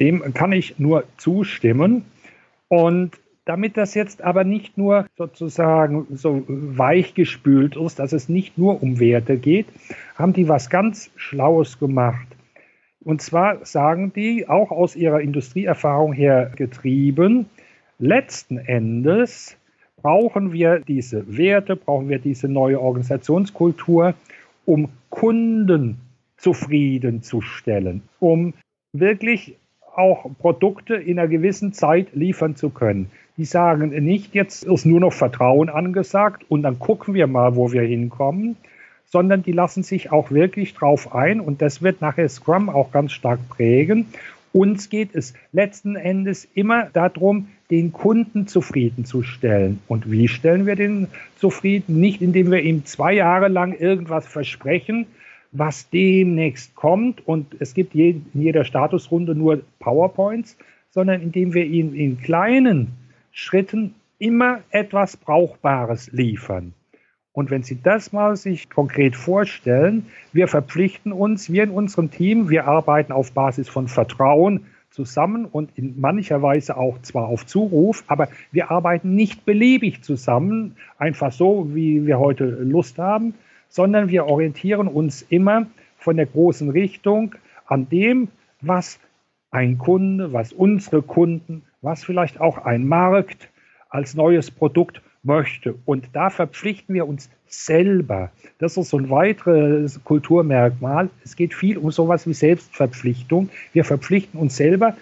Dem 0.00 0.34
kann 0.34 0.52
ich 0.52 0.78
nur 0.78 1.04
zustimmen. 1.16 2.04
Und 2.68 3.18
damit 3.44 3.76
das 3.76 3.94
jetzt 3.94 4.22
aber 4.22 4.44
nicht 4.44 4.76
nur 4.76 5.06
sozusagen 5.16 6.06
so 6.10 6.44
weichgespült 6.46 7.76
ist, 7.76 7.98
dass 7.98 8.12
es 8.12 8.28
nicht 8.28 8.58
nur 8.58 8.82
um 8.82 9.00
Werte 9.00 9.38
geht, 9.38 9.66
haben 10.16 10.34
die 10.34 10.48
was 10.48 10.68
ganz 10.68 11.10
Schlaues 11.16 11.78
gemacht. 11.78 12.26
Und 13.00 13.22
zwar 13.22 13.64
sagen 13.64 14.12
die, 14.12 14.48
auch 14.48 14.70
aus 14.70 14.96
ihrer 14.96 15.22
Industrieerfahrung 15.22 16.12
her 16.12 16.52
getrieben, 16.56 17.46
letzten 17.98 18.58
Endes 18.58 19.56
brauchen 19.96 20.52
wir 20.52 20.80
diese 20.80 21.36
Werte, 21.36 21.74
brauchen 21.74 22.08
wir 22.10 22.18
diese 22.18 22.48
neue 22.48 22.80
Organisationskultur, 22.80 24.14
um 24.66 24.90
Kunden 25.08 25.98
zufriedenzustellen, 26.36 28.02
um 28.20 28.52
wirklich 28.92 29.56
auch 29.98 30.30
Produkte 30.38 30.94
in 30.94 31.18
einer 31.18 31.28
gewissen 31.28 31.72
Zeit 31.72 32.08
liefern 32.14 32.56
zu 32.56 32.70
können. 32.70 33.10
Die 33.36 33.44
sagen 33.44 33.90
nicht, 34.04 34.34
jetzt 34.34 34.64
ist 34.64 34.86
nur 34.86 35.00
noch 35.00 35.12
Vertrauen 35.12 35.68
angesagt 35.68 36.44
und 36.48 36.62
dann 36.62 36.78
gucken 36.78 37.14
wir 37.14 37.26
mal, 37.26 37.56
wo 37.56 37.72
wir 37.72 37.82
hinkommen, 37.82 38.56
sondern 39.06 39.42
die 39.42 39.52
lassen 39.52 39.82
sich 39.82 40.10
auch 40.12 40.30
wirklich 40.30 40.74
drauf 40.74 41.14
ein 41.14 41.40
und 41.40 41.62
das 41.62 41.82
wird 41.82 42.00
nachher 42.00 42.28
Scrum 42.28 42.68
auch 42.68 42.90
ganz 42.90 43.12
stark 43.12 43.40
prägen. 43.48 44.06
Uns 44.52 44.88
geht 44.88 45.14
es 45.14 45.34
letzten 45.52 45.94
Endes 45.94 46.48
immer 46.54 46.86
darum, 46.92 47.48
den 47.70 47.92
Kunden 47.92 48.46
zufriedenzustellen. 48.46 49.78
Und 49.88 50.10
wie 50.10 50.26
stellen 50.26 50.66
wir 50.66 50.74
den 50.74 51.06
zufrieden? 51.36 52.00
Nicht 52.00 52.22
indem 52.22 52.50
wir 52.50 52.62
ihm 52.62 52.84
zwei 52.86 53.12
Jahre 53.12 53.48
lang 53.48 53.72
irgendwas 53.78 54.26
versprechen, 54.26 55.06
was 55.52 55.88
demnächst 55.90 56.74
kommt 56.74 57.26
und 57.26 57.56
es 57.58 57.74
gibt 57.74 57.94
in 57.94 58.26
jeder 58.34 58.64
Statusrunde 58.64 59.34
nur 59.34 59.62
PowerPoints, 59.78 60.56
sondern 60.90 61.22
indem 61.22 61.54
wir 61.54 61.64
ihn 61.64 61.94
in 61.94 62.20
kleinen 62.20 62.88
Schritten 63.32 63.94
immer 64.18 64.60
etwas 64.70 65.16
Brauchbares 65.16 66.12
liefern. 66.12 66.74
Und 67.32 67.50
wenn 67.50 67.62
Sie 67.62 67.80
das 67.80 68.12
mal 68.12 68.36
sich 68.36 68.68
konkret 68.68 69.14
vorstellen, 69.14 70.06
wir 70.32 70.48
verpflichten 70.48 71.12
uns, 71.12 71.52
wir 71.52 71.62
in 71.62 71.70
unserem 71.70 72.10
Team, 72.10 72.50
wir 72.50 72.66
arbeiten 72.66 73.12
auf 73.12 73.32
Basis 73.32 73.68
von 73.68 73.86
Vertrauen 73.86 74.66
zusammen 74.90 75.44
und 75.44 75.70
in 75.76 76.00
mancher 76.00 76.42
Weise 76.42 76.76
auch 76.76 77.00
zwar 77.02 77.28
auf 77.28 77.46
Zuruf, 77.46 78.02
aber 78.08 78.28
wir 78.50 78.72
arbeiten 78.72 79.14
nicht 79.14 79.44
beliebig 79.44 80.02
zusammen, 80.02 80.76
einfach 80.98 81.30
so, 81.30 81.74
wie 81.74 82.06
wir 82.06 82.18
heute 82.18 82.44
Lust 82.44 82.98
haben, 82.98 83.34
sondern 83.68 84.08
wir 84.08 84.26
orientieren 84.26 84.88
uns 84.88 85.22
immer 85.22 85.66
von 85.96 86.16
der 86.16 86.26
großen 86.26 86.70
Richtung 86.70 87.34
an 87.66 87.88
dem, 87.88 88.28
was 88.60 88.98
ein 89.50 89.78
Kunde, 89.78 90.32
was 90.32 90.52
unsere 90.52 91.02
Kunden, 91.02 91.62
was 91.82 92.04
vielleicht 92.04 92.40
auch 92.40 92.58
ein 92.58 92.86
Markt 92.86 93.48
als 93.88 94.14
neues 94.14 94.50
Produkt 94.50 95.02
möchte. 95.22 95.74
Und 95.84 96.08
da 96.12 96.30
verpflichten 96.30 96.94
wir 96.94 97.06
uns 97.06 97.30
selber. 97.46 98.30
Das 98.58 98.76
ist 98.76 98.90
so 98.90 98.98
ein 98.98 99.10
weiteres 99.10 100.02
Kulturmerkmal. 100.04 101.10
Es 101.24 101.36
geht 101.36 101.54
viel 101.54 101.78
um 101.78 101.90
sowas 101.90 102.26
wie 102.26 102.34
Selbstverpflichtung. 102.34 103.48
Wir 103.72 103.84
verpflichten 103.84 104.38
uns 104.38 104.56
selber, 104.56 104.96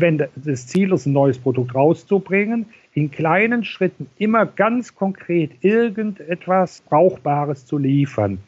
wenn 0.00 0.22
das 0.36 0.66
Ziel 0.66 0.92
ist, 0.92 1.06
ein 1.06 1.12
neues 1.12 1.38
Produkt 1.38 1.74
rauszubringen, 1.74 2.66
in 2.94 3.10
kleinen 3.10 3.64
Schritten 3.64 4.08
immer 4.18 4.46
ganz 4.46 4.94
konkret 4.94 5.52
irgendetwas 5.62 6.80
Brauchbares 6.82 7.66
zu 7.66 7.78
liefern. 7.78 8.38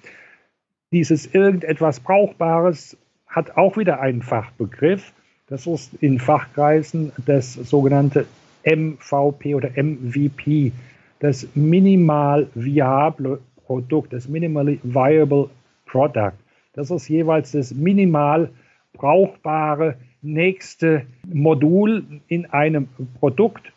Dieses 0.92 1.32
irgendetwas 1.34 2.00
Brauchbares 2.00 2.96
hat 3.26 3.56
auch 3.56 3.76
wieder 3.76 4.00
einen 4.00 4.22
Fachbegriff. 4.22 5.12
Das 5.46 5.66
ist 5.66 5.94
in 6.00 6.18
Fachkreisen 6.18 7.12
das 7.26 7.54
sogenannte 7.54 8.26
MVP 8.64 9.54
oder 9.54 9.70
MVP, 9.70 10.72
das 11.20 11.46
Minimal 11.54 12.48
Viable 12.54 13.40
Produkt, 13.66 14.12
das 14.12 14.28
Minimally 14.28 14.80
Viable 14.82 15.48
Product. 15.86 16.32
Das 16.72 16.90
ist 16.90 17.08
jeweils 17.08 17.52
das 17.52 17.72
minimal 17.72 18.50
brauchbare 18.92 19.96
nächste 20.22 21.06
Modul 21.26 22.04
in 22.28 22.46
einem 22.46 22.88
Produkt. 23.18 23.72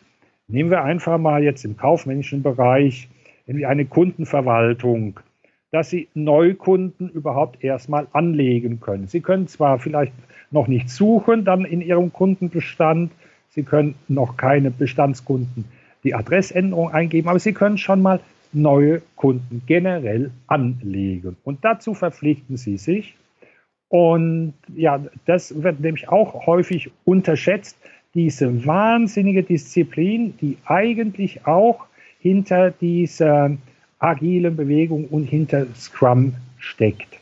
Nehmen 0.48 0.70
wir 0.70 0.84
einfach 0.84 1.18
mal 1.18 1.42
jetzt 1.42 1.64
im 1.64 1.76
kaufmännischen 1.76 2.42
Bereich 2.42 3.08
irgendwie 3.46 3.66
eine 3.66 3.84
Kundenverwaltung, 3.84 5.20
dass 5.70 5.90
Sie 5.90 6.08
Neukunden 6.14 7.08
überhaupt 7.08 7.62
erstmal 7.64 8.06
anlegen 8.12 8.80
können. 8.80 9.06
Sie 9.08 9.20
können 9.20 9.48
zwar 9.48 9.78
vielleicht 9.78 10.12
noch 10.50 10.68
nicht 10.68 10.90
suchen 10.90 11.44
dann 11.44 11.64
in 11.64 11.80
Ihrem 11.80 12.12
Kundenbestand, 12.12 13.12
Sie 13.50 13.62
können 13.62 13.94
noch 14.08 14.36
keine 14.36 14.70
Bestandskunden 14.70 15.64
die 16.04 16.14
Adressänderung 16.14 16.90
eingeben, 16.90 17.28
aber 17.28 17.38
Sie 17.38 17.52
können 17.52 17.78
schon 17.78 18.02
mal 18.02 18.20
neue 18.52 19.02
Kunden 19.16 19.62
generell 19.66 20.30
anlegen. 20.46 21.36
Und 21.42 21.64
dazu 21.64 21.94
verpflichten 21.94 22.56
Sie 22.56 22.76
sich. 22.76 23.16
Und 23.88 24.54
ja, 24.74 25.00
das 25.26 25.62
wird 25.62 25.80
nämlich 25.80 26.08
auch 26.08 26.46
häufig 26.46 26.90
unterschätzt, 27.04 27.76
diese 28.14 28.66
wahnsinnige 28.66 29.42
Disziplin, 29.42 30.36
die 30.40 30.56
eigentlich 30.64 31.46
auch 31.46 31.86
hinter 32.20 32.70
dieser 32.70 33.56
agilen 33.98 34.56
Bewegung 34.56 35.06
und 35.08 35.24
hinter 35.24 35.66
Scrum 35.74 36.34
steckt. 36.58 37.18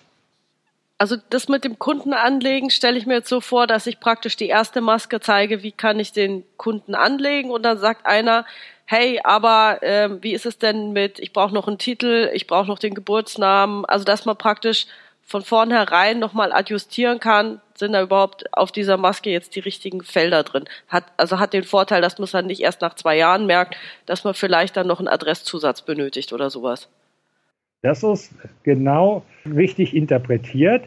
Also 0.99 1.17
das 1.31 1.49
mit 1.49 1.65
dem 1.65 1.81
Kunden 1.81 2.13
anlegen 2.13 2.71
stelle 2.71 2.97
ich 2.97 3.07
mir 3.07 3.15
jetzt 3.15 3.29
so 3.29 3.41
vor, 3.41 3.67
dass 3.67 3.89
ich 3.89 3.99
praktisch 3.99 4.37
die 4.37 4.47
erste 4.47 4.81
Maske 4.81 5.19
zeige, 5.19 5.65
wie 5.65 5.73
kann 5.73 5.99
ich 5.99 6.13
den 6.13 6.45
Kunden 6.57 6.95
anlegen 6.95 7.51
und 7.51 7.65
dann 7.65 7.79
sagt 7.79 8.07
einer, 8.07 8.47
hey, 8.85 9.21
aber 9.25 9.83
äh, 9.83 10.23
wie 10.23 10.33
ist 10.33 10.47
es 10.47 10.59
denn 10.59 10.93
mit, 10.93 11.19
ich 11.19 11.33
brauche 11.33 11.53
noch 11.53 11.67
einen 11.67 11.79
Titel, 11.79 12.31
ich 12.33 12.47
brauche 12.47 12.69
noch 12.69 12.79
den 12.79 12.95
Geburtsnamen, 12.95 13.85
also 13.87 14.05
dass 14.05 14.27
man 14.27 14.37
praktisch 14.37 14.87
von 15.25 15.43
vornherein 15.43 16.19
nochmal 16.19 16.53
adjustieren 16.53 17.21
kann, 17.21 17.61
sind 17.75 17.93
da 17.93 18.03
überhaupt 18.03 18.53
auf 18.53 18.71
dieser 18.71 18.97
Maske 18.97 19.31
jetzt 19.31 19.57
die 19.57 19.61
richtigen 19.61 20.03
Felder 20.03 20.43
drin. 20.43 20.65
Hat, 20.89 21.05
also 21.17 21.39
hat 21.39 21.53
den 21.53 21.65
Vorteil, 21.65 22.03
dass 22.03 22.19
man 22.19 22.25
es 22.25 22.33
dann 22.33 22.47
nicht 22.47 22.61
erst 22.61 22.81
nach 22.81 22.95
zwei 22.95 23.17
Jahren 23.17 23.47
merkt, 23.47 23.77
dass 24.07 24.25
man 24.25 24.35
vielleicht 24.35 24.77
dann 24.77 24.87
noch 24.87 24.99
einen 24.99 25.09
Adresszusatz 25.09 25.83
benötigt 25.83 26.33
oder 26.33 26.51
sowas. 26.51 26.89
Das 27.83 28.03
ist 28.03 28.33
genau 28.63 29.25
richtig 29.45 29.95
interpretiert. 29.97 30.85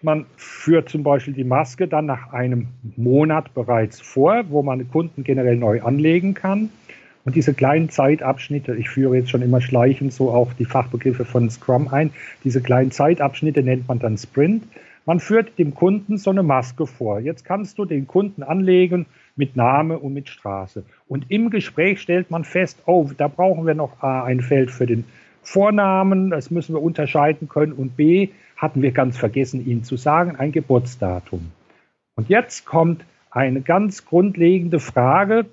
Man 0.00 0.26
führt 0.36 0.88
zum 0.88 1.04
Beispiel 1.04 1.34
die 1.34 1.44
Maske 1.44 1.86
dann 1.86 2.06
nach 2.06 2.32
einem 2.32 2.68
Monat 2.96 3.54
bereits 3.54 4.00
vor, 4.00 4.42
wo 4.48 4.62
man 4.62 4.90
Kunden 4.90 5.22
generell 5.22 5.56
neu 5.56 5.82
anlegen 5.82 6.34
kann. 6.34 6.70
Und 7.24 7.36
diese 7.36 7.54
kleinen 7.54 7.88
Zeitabschnitte, 7.88 8.74
ich 8.74 8.88
führe 8.88 9.16
jetzt 9.16 9.30
schon 9.30 9.42
immer 9.42 9.60
schleichend 9.60 10.12
so 10.12 10.30
auch 10.30 10.52
die 10.54 10.64
Fachbegriffe 10.64 11.24
von 11.24 11.48
Scrum 11.50 11.88
ein, 11.88 12.10
diese 12.42 12.60
kleinen 12.60 12.90
Zeitabschnitte 12.90 13.62
nennt 13.62 13.88
man 13.88 13.98
dann 13.98 14.18
Sprint. 14.18 14.64
Man 15.04 15.20
führt 15.20 15.58
dem 15.58 15.74
Kunden 15.74 16.16
so 16.16 16.30
eine 16.30 16.42
Maske 16.42 16.86
vor. 16.86 17.20
Jetzt 17.20 17.44
kannst 17.44 17.78
du 17.78 17.84
den 17.84 18.06
Kunden 18.06 18.42
anlegen 18.42 19.06
mit 19.36 19.56
Name 19.56 19.98
und 19.98 20.12
mit 20.12 20.28
Straße. 20.28 20.84
Und 21.08 21.26
im 21.28 21.50
Gespräch 21.50 22.00
stellt 22.00 22.30
man 22.30 22.44
fest, 22.44 22.82
oh, 22.86 23.08
da 23.16 23.28
brauchen 23.28 23.66
wir 23.66 23.74
noch 23.74 24.02
A, 24.02 24.24
ein 24.24 24.40
Feld 24.40 24.70
für 24.70 24.86
den 24.86 25.04
Vornamen, 25.42 26.30
das 26.30 26.50
müssen 26.50 26.74
wir 26.74 26.82
unterscheiden 26.82 27.48
können. 27.48 27.72
Und 27.72 27.96
B, 27.96 28.28
hatten 28.56 28.80
wir 28.80 28.92
ganz 28.92 29.18
vergessen, 29.18 29.66
Ihnen 29.66 29.82
zu 29.82 29.96
sagen, 29.96 30.36
ein 30.36 30.52
Geburtsdatum. 30.52 31.50
Und 32.14 32.28
jetzt 32.28 32.64
kommt 32.64 33.04
eine 33.30 33.60
ganz 33.60 34.04
grundlegende 34.04 34.78
Frage, 34.78 35.46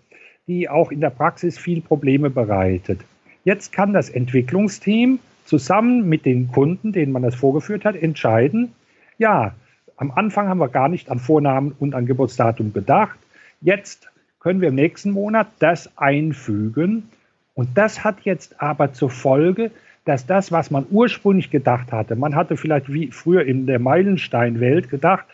die 0.49 0.67
auch 0.67 0.91
in 0.91 0.99
der 0.99 1.11
Praxis 1.11 1.59
viel 1.59 1.79
Probleme 1.79 2.31
bereitet. 2.31 3.01
Jetzt 3.45 3.71
kann 3.71 3.93
das 3.93 4.09
Entwicklungsteam 4.09 5.19
zusammen 5.45 6.09
mit 6.09 6.25
den 6.25 6.51
Kunden, 6.51 6.91
denen 6.91 7.11
man 7.11 7.21
das 7.21 7.35
vorgeführt 7.35 7.85
hat, 7.85 7.95
entscheiden, 7.95 8.73
ja, 9.19 9.53
am 9.95 10.11
Anfang 10.11 10.47
haben 10.47 10.59
wir 10.59 10.69
gar 10.69 10.89
nicht 10.89 11.11
an 11.11 11.19
Vornamen 11.19 11.73
und 11.77 11.93
an 11.93 12.05
Geburtsdatum 12.05 12.73
gedacht. 12.73 13.19
Jetzt 13.61 14.09
können 14.39 14.61
wir 14.61 14.69
im 14.69 14.75
nächsten 14.75 15.11
Monat 15.11 15.47
das 15.59 15.97
einfügen. 15.97 17.09
Und 17.53 17.77
das 17.77 18.03
hat 18.03 18.21
jetzt 18.21 18.61
aber 18.61 18.93
zur 18.93 19.09
Folge, 19.09 19.71
dass 20.05 20.25
das, 20.25 20.51
was 20.51 20.71
man 20.71 20.85
ursprünglich 20.89 21.51
gedacht 21.51 21.91
hatte, 21.91 22.15
man 22.15 22.33
hatte 22.33 22.57
vielleicht 22.57 22.91
wie 22.91 23.11
früher 23.11 23.43
in 23.43 23.67
der 23.67 23.79
Meilensteinwelt 23.79 24.89
gedacht, 24.89 25.25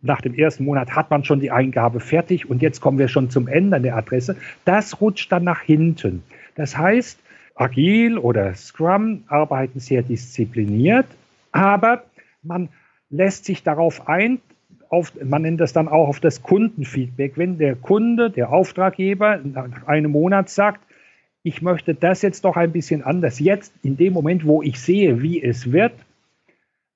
nach 0.00 0.20
dem 0.20 0.34
ersten 0.34 0.64
Monat 0.64 0.94
hat 0.96 1.10
man 1.10 1.24
schon 1.24 1.40
die 1.40 1.50
Eingabe 1.50 2.00
fertig 2.00 2.48
und 2.48 2.62
jetzt 2.62 2.80
kommen 2.80 2.98
wir 2.98 3.08
schon 3.08 3.30
zum 3.30 3.48
Ende 3.48 3.80
der 3.80 3.96
Adresse. 3.96 4.36
Das 4.64 5.00
rutscht 5.00 5.30
dann 5.30 5.44
nach 5.44 5.60
hinten. 5.60 6.22
Das 6.54 6.76
heißt, 6.76 7.18
Agil 7.54 8.18
oder 8.18 8.54
Scrum 8.54 9.24
arbeiten 9.28 9.80
sehr 9.80 10.02
diszipliniert, 10.02 11.06
aber 11.52 12.04
man 12.42 12.68
lässt 13.10 13.44
sich 13.44 13.62
darauf 13.62 14.08
ein, 14.08 14.40
auf, 14.88 15.12
man 15.22 15.42
nennt 15.42 15.60
das 15.60 15.72
dann 15.72 15.88
auch 15.88 16.08
auf 16.08 16.20
das 16.20 16.42
Kundenfeedback. 16.42 17.36
Wenn 17.36 17.58
der 17.58 17.76
Kunde, 17.76 18.30
der 18.30 18.52
Auftraggeber 18.52 19.38
nach 19.42 19.86
einem 19.86 20.10
Monat 20.10 20.50
sagt, 20.50 20.80
ich 21.42 21.62
möchte 21.62 21.94
das 21.94 22.22
jetzt 22.22 22.44
doch 22.44 22.56
ein 22.56 22.72
bisschen 22.72 23.02
anders, 23.02 23.40
jetzt 23.40 23.72
in 23.82 23.96
dem 23.96 24.12
Moment, 24.12 24.46
wo 24.46 24.62
ich 24.62 24.80
sehe, 24.80 25.22
wie 25.22 25.42
es 25.42 25.72
wird, 25.72 25.92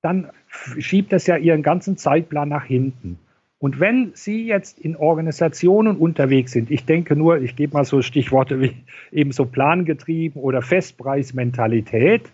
dann 0.06 0.30
schiebt 0.78 1.12
das 1.12 1.26
ja 1.26 1.36
ihren 1.36 1.64
ganzen 1.64 1.96
Zeitplan 1.96 2.48
nach 2.48 2.64
hinten. 2.64 3.18
Und 3.58 3.80
wenn 3.80 4.12
Sie 4.14 4.46
jetzt 4.46 4.78
in 4.78 4.94
Organisationen 4.94 5.96
unterwegs 5.96 6.52
sind, 6.52 6.70
ich 6.70 6.84
denke 6.84 7.16
nur, 7.16 7.40
ich 7.42 7.56
gebe 7.56 7.74
mal 7.74 7.84
so 7.84 8.02
Stichworte 8.02 8.60
wie 8.60 8.76
eben 9.10 9.32
so 9.32 9.46
plangetrieben 9.46 10.40
oder 10.40 10.62
Festpreismentalität, 10.62 12.30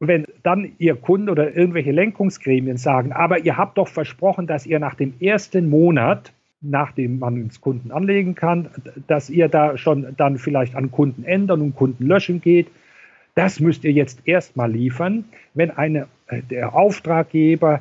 wenn 0.00 0.24
dann 0.42 0.72
Ihr 0.78 0.96
Kunde 0.96 1.32
oder 1.32 1.54
irgendwelche 1.54 1.92
Lenkungsgremien 1.92 2.78
sagen, 2.78 3.12
aber 3.12 3.44
ihr 3.44 3.58
habt 3.58 3.76
doch 3.76 3.88
versprochen, 3.88 4.46
dass 4.46 4.64
ihr 4.64 4.78
nach 4.78 4.94
dem 4.94 5.12
ersten 5.20 5.68
Monat, 5.68 6.32
nachdem 6.62 7.18
man 7.18 7.36
ins 7.36 7.60
Kunden 7.60 7.90
anlegen 7.90 8.34
kann, 8.34 8.70
dass 9.06 9.28
ihr 9.28 9.48
da 9.48 9.76
schon 9.76 10.14
dann 10.16 10.38
vielleicht 10.38 10.76
an 10.76 10.90
Kunden 10.90 11.24
ändern 11.24 11.60
und 11.60 11.76
Kunden 11.76 12.06
löschen 12.06 12.40
geht, 12.40 12.68
das 13.34 13.60
müsst 13.60 13.84
ihr 13.84 13.92
jetzt 13.92 14.20
erstmal 14.26 14.70
liefern. 14.70 15.24
Wenn 15.54 15.70
eine, 15.70 16.06
äh, 16.28 16.42
der 16.42 16.74
Auftraggeber 16.74 17.80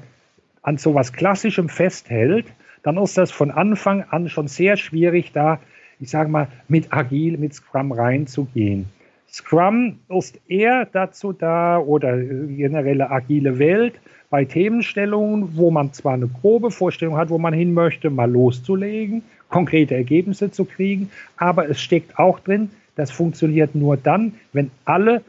an 0.62 0.78
so 0.78 0.92
etwas 0.92 1.14
Klassischem 1.14 1.70
festhält, 1.70 2.46
dann 2.84 2.98
ist 2.98 3.18
das 3.18 3.32
von 3.32 3.52
Anfang 3.52 4.04
an 4.10 4.30
schon 4.30 4.48
sehr 4.48 4.78
schwierig, 4.78 5.32
da, 5.32 5.60
ich 6.00 6.10
sage 6.10 6.30
mal, 6.30 6.48
mit 6.68 6.92
Agil, 6.92 7.38
mit 7.38 7.54
Scrum 7.54 7.92
reinzugehen. 7.92 8.86
Scrum 9.32 10.00
ist 10.10 10.40
eher 10.48 10.86
dazu 10.92 11.34
da 11.34 11.80
oder 11.80 12.18
generelle 12.18 13.10
agile 13.10 13.58
Welt 13.58 14.00
bei 14.30 14.46
Themenstellungen, 14.46 15.56
wo 15.56 15.72
man 15.72 15.94
zwar 15.94 16.14
eine 16.14 16.28
grobe 16.28 16.72
Vorstellung 16.72 17.18
hat, 17.18 17.30
wo 17.30 17.38
man 17.38 17.54
hin 17.54 17.74
möchte, 17.74 18.10
mal 18.10 18.30
loszulegen, 18.30 19.24
konkrete 19.50 19.96
Ergebnisse 19.96 20.52
zu 20.52 20.66
kriegen, 20.66 21.10
aber 21.38 21.70
es 21.70 21.82
steckt 21.82 22.20
auch 22.20 22.40
drin, 22.40 22.70
das 22.96 23.12
funktioniert 23.12 23.76
nur 23.76 23.98
dann, 23.98 24.34
wenn 24.52 24.70
alle 24.86 25.24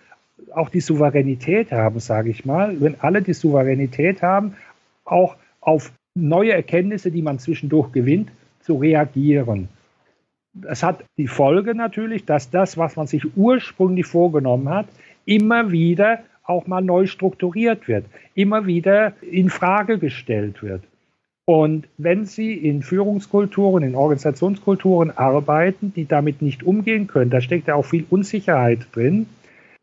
auch 0.57 0.69
die 0.69 0.81
Souveränität 0.81 1.73
haben, 1.73 2.01
sage 2.01 2.31
ich 2.31 2.45
mal, 2.45 2.81
wenn 2.81 3.01
alle 3.01 3.23
die 3.23 3.33
Souveränität 3.33 4.23
haben, 4.23 4.55
auch 5.05 5.37
auf 5.61 5.93
neue 6.15 6.53
Erkenntnisse, 6.53 7.11
die 7.11 7.23
man 7.23 7.39
zwischendurch 7.39 7.93
gewinnt, 7.93 8.31
zu 8.61 8.77
reagieren. 8.77 9.69
Das 10.55 10.83
hat 10.83 11.05
die 11.19 11.27
Folge 11.27 11.75
natürlich, 11.75 12.25
dass 12.25 12.51
das, 12.51 12.79
was 12.79 12.97
man 12.97 13.07
sich 13.07 13.37
ursprünglich 13.37 14.07
vorgenommen 14.07 14.69
hat, 14.69 14.87
immer 15.25 15.73
wieder 15.73 16.21
auch 16.45 16.67
mal 16.67 16.83
neu 16.83 17.07
strukturiert 17.07 17.89
wird, 17.89 18.05
immer 18.35 18.67
wieder 18.67 19.15
in 19.23 19.51
Frage 19.51 19.99
gestellt 19.99 20.63
wird. 20.63 20.83
Und 21.47 21.89
wenn 21.99 22.25
Sie 22.25 22.55
in 22.55 22.83
Führungskulturen, 22.83 23.83
in 23.83 23.95
Organisationskulturen 23.95 25.11
arbeiten, 25.11 25.93
die 25.95 26.07
damit 26.07 26.41
nicht 26.41 26.63
umgehen 26.63 27.07
können, 27.07 27.31
da 27.31 27.41
steckt 27.41 27.69
ja 27.69 27.75
auch 27.75 27.85
viel 27.85 28.07
Unsicherheit 28.09 28.87
drin, 28.93 29.27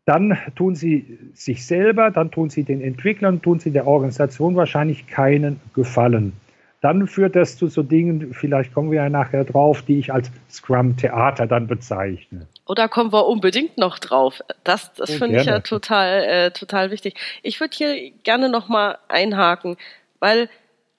dann 0.05 0.37
tun 0.55 0.75
sie 0.75 1.19
sich 1.33 1.65
selber, 1.65 2.11
dann 2.11 2.31
tun 2.31 2.49
sie 2.49 2.63
den 2.63 2.81
Entwicklern, 2.81 3.41
tun 3.41 3.59
sie 3.59 3.71
der 3.71 3.87
Organisation 3.87 4.55
wahrscheinlich 4.55 5.07
keinen 5.07 5.59
Gefallen. 5.73 6.33
dann 6.81 7.07
führt 7.07 7.35
das 7.35 7.57
zu 7.57 7.67
so 7.67 7.83
Dingen, 7.83 8.33
vielleicht 8.33 8.73
kommen 8.73 8.89
wir 8.89 9.03
ja 9.03 9.09
nachher 9.09 9.43
drauf, 9.43 9.83
die 9.83 9.99
ich 9.99 10.11
als 10.11 10.31
Scrum-Theater 10.49 11.45
dann 11.45 11.67
bezeichne. 11.67 12.47
Oder 12.65 12.89
kommen 12.89 13.13
wir 13.13 13.27
unbedingt 13.27 13.77
noch 13.77 13.99
drauf? 13.99 14.41
Das, 14.63 14.91
das 14.93 15.11
oh, 15.11 15.17
finde 15.19 15.39
ich 15.39 15.45
ja 15.45 15.59
total, 15.59 16.23
äh, 16.23 16.51
total 16.51 16.89
wichtig. 16.89 17.15
Ich 17.43 17.59
würde 17.59 17.77
hier 17.77 18.11
gerne 18.23 18.49
nochmal 18.49 18.97
einhaken, 19.09 19.77
weil 20.19 20.49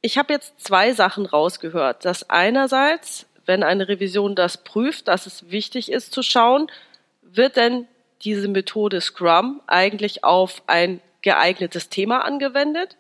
ich 0.03 0.19
habe 0.19 0.33
jetzt 0.33 0.61
zwei 0.61 0.93
Sachen 0.93 1.27
rausgehört. 1.27 2.05
Dass 2.05 2.31
einerseits, 2.31 3.27
wenn 3.47 3.65
eine 3.65 3.89
Revision 3.89 4.37
das 4.37 4.59
prüft, 4.59 5.09
dass 5.09 5.27
es 5.27 5.51
wichtig 5.51 5.91
ist 5.91 6.13
zu 6.13 6.23
schauen, 6.23 6.69
wird 7.23 7.57
denn 7.57 7.87
diese 8.25 8.49
Methode 8.49 9.01
Scrum 9.01 9.61
eigentlich 9.67 10.25
auf 10.25 10.63
ein 10.67 11.01
geeignetes 11.23 11.89
Thema 11.89 12.25
angewendet? 12.25 12.97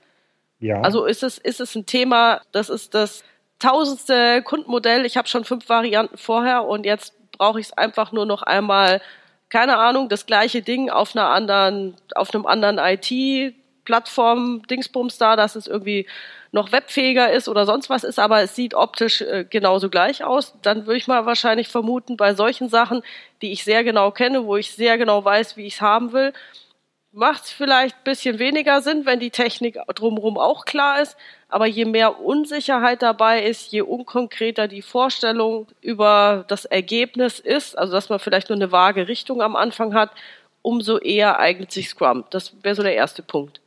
Ja. 0.61 0.80
Also 0.80 1.04
ist 1.04 1.22
es, 1.22 1.38
ist 1.38 1.61
es 1.61 1.74
ein 1.74 1.87
Thema, 1.87 2.40
das 2.52 2.68
ist 2.70 2.94
das 2.94 3.24
tausendste 3.58 4.42
Kundenmodell, 4.42 5.04
ich 5.04 5.16
habe 5.16 5.28
schon 5.28 5.44
fünf 5.44 5.68
Varianten 5.68 6.16
vorher 6.16 6.64
und 6.64 6.87
jetzt 6.87 7.14
brauche 7.32 7.61
ich 7.61 7.66
es 7.66 7.72
einfach 7.72 8.12
nur 8.12 8.26
noch 8.26 8.42
einmal, 8.42 9.00
keine 9.48 9.78
Ahnung, 9.78 10.08
das 10.08 10.26
gleiche 10.26 10.62
Ding 10.62 10.90
auf 10.90 11.16
einer 11.16 11.30
anderen, 11.30 11.96
auf 12.14 12.35
einem 12.35 12.46
anderen 12.46 12.78
IT-Plattform, 13.83 14.62
Dingsbums 14.68 15.18
da, 15.18 15.37
dass 15.37 15.57
es 15.57 15.66
irgendwie 15.66 16.07
noch 16.51 16.73
webfähiger 16.73 17.33
ist 17.33 17.49
oder 17.49 17.64
sonst 17.64 17.88
was 17.88 18.05
ist, 18.05 18.18
aber 18.18 18.42
es 18.42 18.55
sieht 18.55 18.75
optisch 18.75 19.23
äh, 19.23 19.45
genauso 19.49 19.88
gleich 19.88 20.23
aus, 20.23 20.55
dann 20.62 20.87
würde 20.87 20.99
ich 20.99 21.07
mal 21.09 21.25
wahrscheinlich 21.25 21.68
vermuten, 21.68 22.16
bei 22.16 22.35
solchen 22.35 22.68
Sachen, 22.68 23.03
die 23.40 23.53
ich 23.53 23.64
sehr 23.64 23.85
genau 23.85 24.11
kenne, 24.11 24.45
wo 24.45 24.57
ich 24.57 24.73
sehr 24.73 24.99
genau 24.99 25.25
weiß, 25.25 25.57
wie 25.57 25.66
ich 25.66 25.75
es 25.75 25.81
haben 25.81 26.12
will, 26.12 26.33
macht 27.14 27.45
es 27.45 27.51
vielleicht 27.51 27.97
ein 27.97 28.05
bisschen 28.05 28.38
weniger 28.38 28.81
Sinn, 28.81 29.05
wenn 29.05 29.21
die 29.21 29.31
Technik 29.31 29.79
drumherum 29.95 30.38
auch 30.38 30.64
klar 30.64 31.01
ist. 31.01 31.16
Aber 31.49 31.66
je 31.66 31.85
mehr 31.85 32.21
Unsicherheit 32.21 33.03
dabei 33.03 33.42
ist, 33.42 33.71
je 33.71 33.83
unkonkreter 33.83 34.66
die 34.66 34.81
Vorstellung 34.81 35.66
über 35.83 36.47
das 36.49 36.64
Ergebnis 36.64 37.38
ist, 37.38 37.77
also 37.77 37.92
dass 37.92 38.09
man 38.09 38.18
vielleicht 38.18 38.49
nur 38.49 38.57
eine 38.57 38.73
vage 38.73 39.09
Richtung 39.09 39.42
am 39.42 39.57
Anfang 39.57 39.92
hat, 39.92 40.11
umso 40.62 40.99
eher 40.99 41.38
eignet 41.38 41.73
sich 41.73 41.90
Scrum. 41.90 42.25
Das 42.31 42.55
wäre 42.62 42.75
so 42.75 42.83
der 42.83 42.95
erste 42.95 43.23
Punkt. 43.23 43.61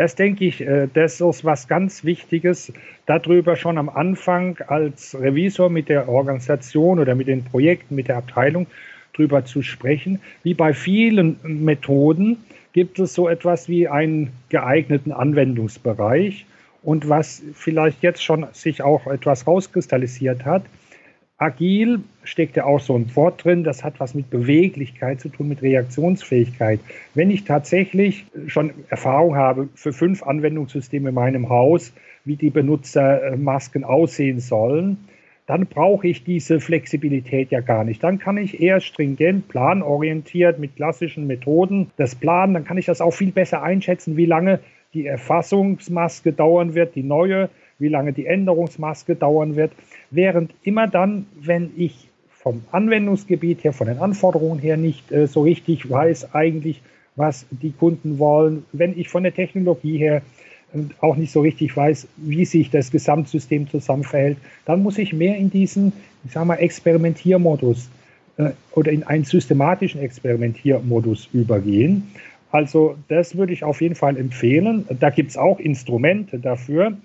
Das 0.00 0.14
denke 0.14 0.46
ich, 0.46 0.62
äh, 0.62 0.88
das 0.94 1.20
ist 1.20 1.44
was 1.44 1.68
ganz 1.68 2.04
Wichtiges, 2.04 2.72
darüber 3.04 3.54
schon 3.54 3.76
am 3.76 3.90
Anfang 3.90 4.56
als 4.66 5.14
Revisor 5.14 5.68
mit 5.68 5.90
der 5.90 6.08
Organisation 6.08 6.98
oder 6.98 7.14
mit 7.14 7.28
den 7.28 7.44
Projekten, 7.44 7.96
mit 7.96 8.08
der 8.08 8.16
Abteilung 8.16 8.66
drüber 9.12 9.44
zu 9.44 9.60
sprechen. 9.60 10.18
Wie 10.42 10.54
bei 10.54 10.72
vielen 10.72 11.36
Methoden 11.42 12.38
gibt 12.72 12.98
es 12.98 13.12
so 13.12 13.28
etwas 13.28 13.68
wie 13.68 13.88
einen 13.88 14.32
geeigneten 14.48 15.12
Anwendungsbereich. 15.12 16.46
Und 16.82 17.10
was 17.10 17.42
vielleicht 17.52 18.02
jetzt 18.02 18.24
schon 18.24 18.46
sich 18.52 18.80
auch 18.80 19.06
etwas 19.06 19.46
rauskristallisiert 19.46 20.46
hat, 20.46 20.62
agil 21.40 22.00
steckt 22.22 22.56
ja 22.56 22.64
auch 22.64 22.80
so 22.80 22.94
ein 22.94 23.16
Wort 23.16 23.44
drin, 23.44 23.64
das 23.64 23.82
hat 23.82 23.98
was 23.98 24.14
mit 24.14 24.30
Beweglichkeit 24.30 25.20
zu 25.20 25.30
tun, 25.30 25.48
mit 25.48 25.62
Reaktionsfähigkeit. 25.62 26.80
Wenn 27.14 27.30
ich 27.30 27.44
tatsächlich 27.44 28.26
schon 28.46 28.72
Erfahrung 28.88 29.36
habe 29.36 29.68
für 29.74 29.92
fünf 29.92 30.22
Anwendungssysteme 30.22 31.08
in 31.08 31.14
meinem 31.14 31.48
Haus, 31.48 31.92
wie 32.26 32.36
die 32.36 32.50
Benutzermasken 32.50 33.84
aussehen 33.84 34.38
sollen, 34.40 34.98
dann 35.46 35.66
brauche 35.66 36.06
ich 36.06 36.22
diese 36.22 36.60
Flexibilität 36.60 37.50
ja 37.50 37.60
gar 37.60 37.84
nicht. 37.84 38.04
Dann 38.04 38.18
kann 38.18 38.36
ich 38.36 38.60
eher 38.60 38.80
stringent, 38.80 39.48
planorientiert 39.48 40.58
mit 40.58 40.76
klassischen 40.76 41.26
Methoden 41.26 41.90
das 41.96 42.14
planen. 42.14 42.54
Dann 42.54 42.64
kann 42.64 42.78
ich 42.78 42.86
das 42.86 43.00
auch 43.00 43.12
viel 43.12 43.32
besser 43.32 43.62
einschätzen, 43.62 44.16
wie 44.16 44.26
lange 44.26 44.60
die 44.92 45.06
Erfassungsmaske 45.06 46.32
dauern 46.32 46.74
wird, 46.74 46.94
die 46.94 47.02
neue, 47.02 47.48
wie 47.78 47.88
lange 47.88 48.12
die 48.12 48.26
Änderungsmaske 48.26 49.16
dauern 49.16 49.56
wird. 49.56 49.72
Während 50.10 50.52
immer 50.62 50.86
dann, 50.86 51.26
wenn 51.40 51.70
ich 51.76 52.08
vom 52.30 52.62
Anwendungsgebiet 52.72 53.64
her, 53.64 53.72
von 53.72 53.86
den 53.86 53.98
Anforderungen 53.98 54.58
her 54.58 54.76
nicht 54.76 55.12
äh, 55.12 55.26
so 55.26 55.42
richtig 55.42 55.88
weiß 55.88 56.34
eigentlich, 56.34 56.80
was 57.16 57.46
die 57.50 57.72
Kunden 57.72 58.18
wollen, 58.18 58.64
wenn 58.72 58.98
ich 58.98 59.08
von 59.08 59.22
der 59.22 59.34
Technologie 59.34 59.98
her 59.98 60.22
auch 61.00 61.16
nicht 61.16 61.32
so 61.32 61.40
richtig 61.40 61.76
weiß, 61.76 62.06
wie 62.16 62.44
sich 62.44 62.70
das 62.70 62.90
Gesamtsystem 62.90 63.68
zusammenverhält, 63.68 64.38
dann 64.64 64.82
muss 64.82 64.98
ich 64.98 65.12
mehr 65.12 65.36
in 65.36 65.50
diesen, 65.50 65.92
ich 66.24 66.32
sag 66.32 66.44
mal, 66.46 66.56
Experimentiermodus 66.56 67.90
äh, 68.36 68.50
oder 68.72 68.92
in 68.92 69.02
einen 69.02 69.24
systematischen 69.24 70.00
Experimentiermodus 70.00 71.28
übergehen. 71.32 72.08
Also 72.52 72.96
das 73.08 73.36
würde 73.36 73.52
ich 73.52 73.64
auf 73.64 73.80
jeden 73.80 73.94
Fall 73.94 74.16
empfehlen. 74.16 74.86
Da 74.98 75.10
gibt 75.10 75.30
es 75.30 75.36
auch 75.36 75.58
Instrumente 75.58 76.38
dafür. 76.38 76.96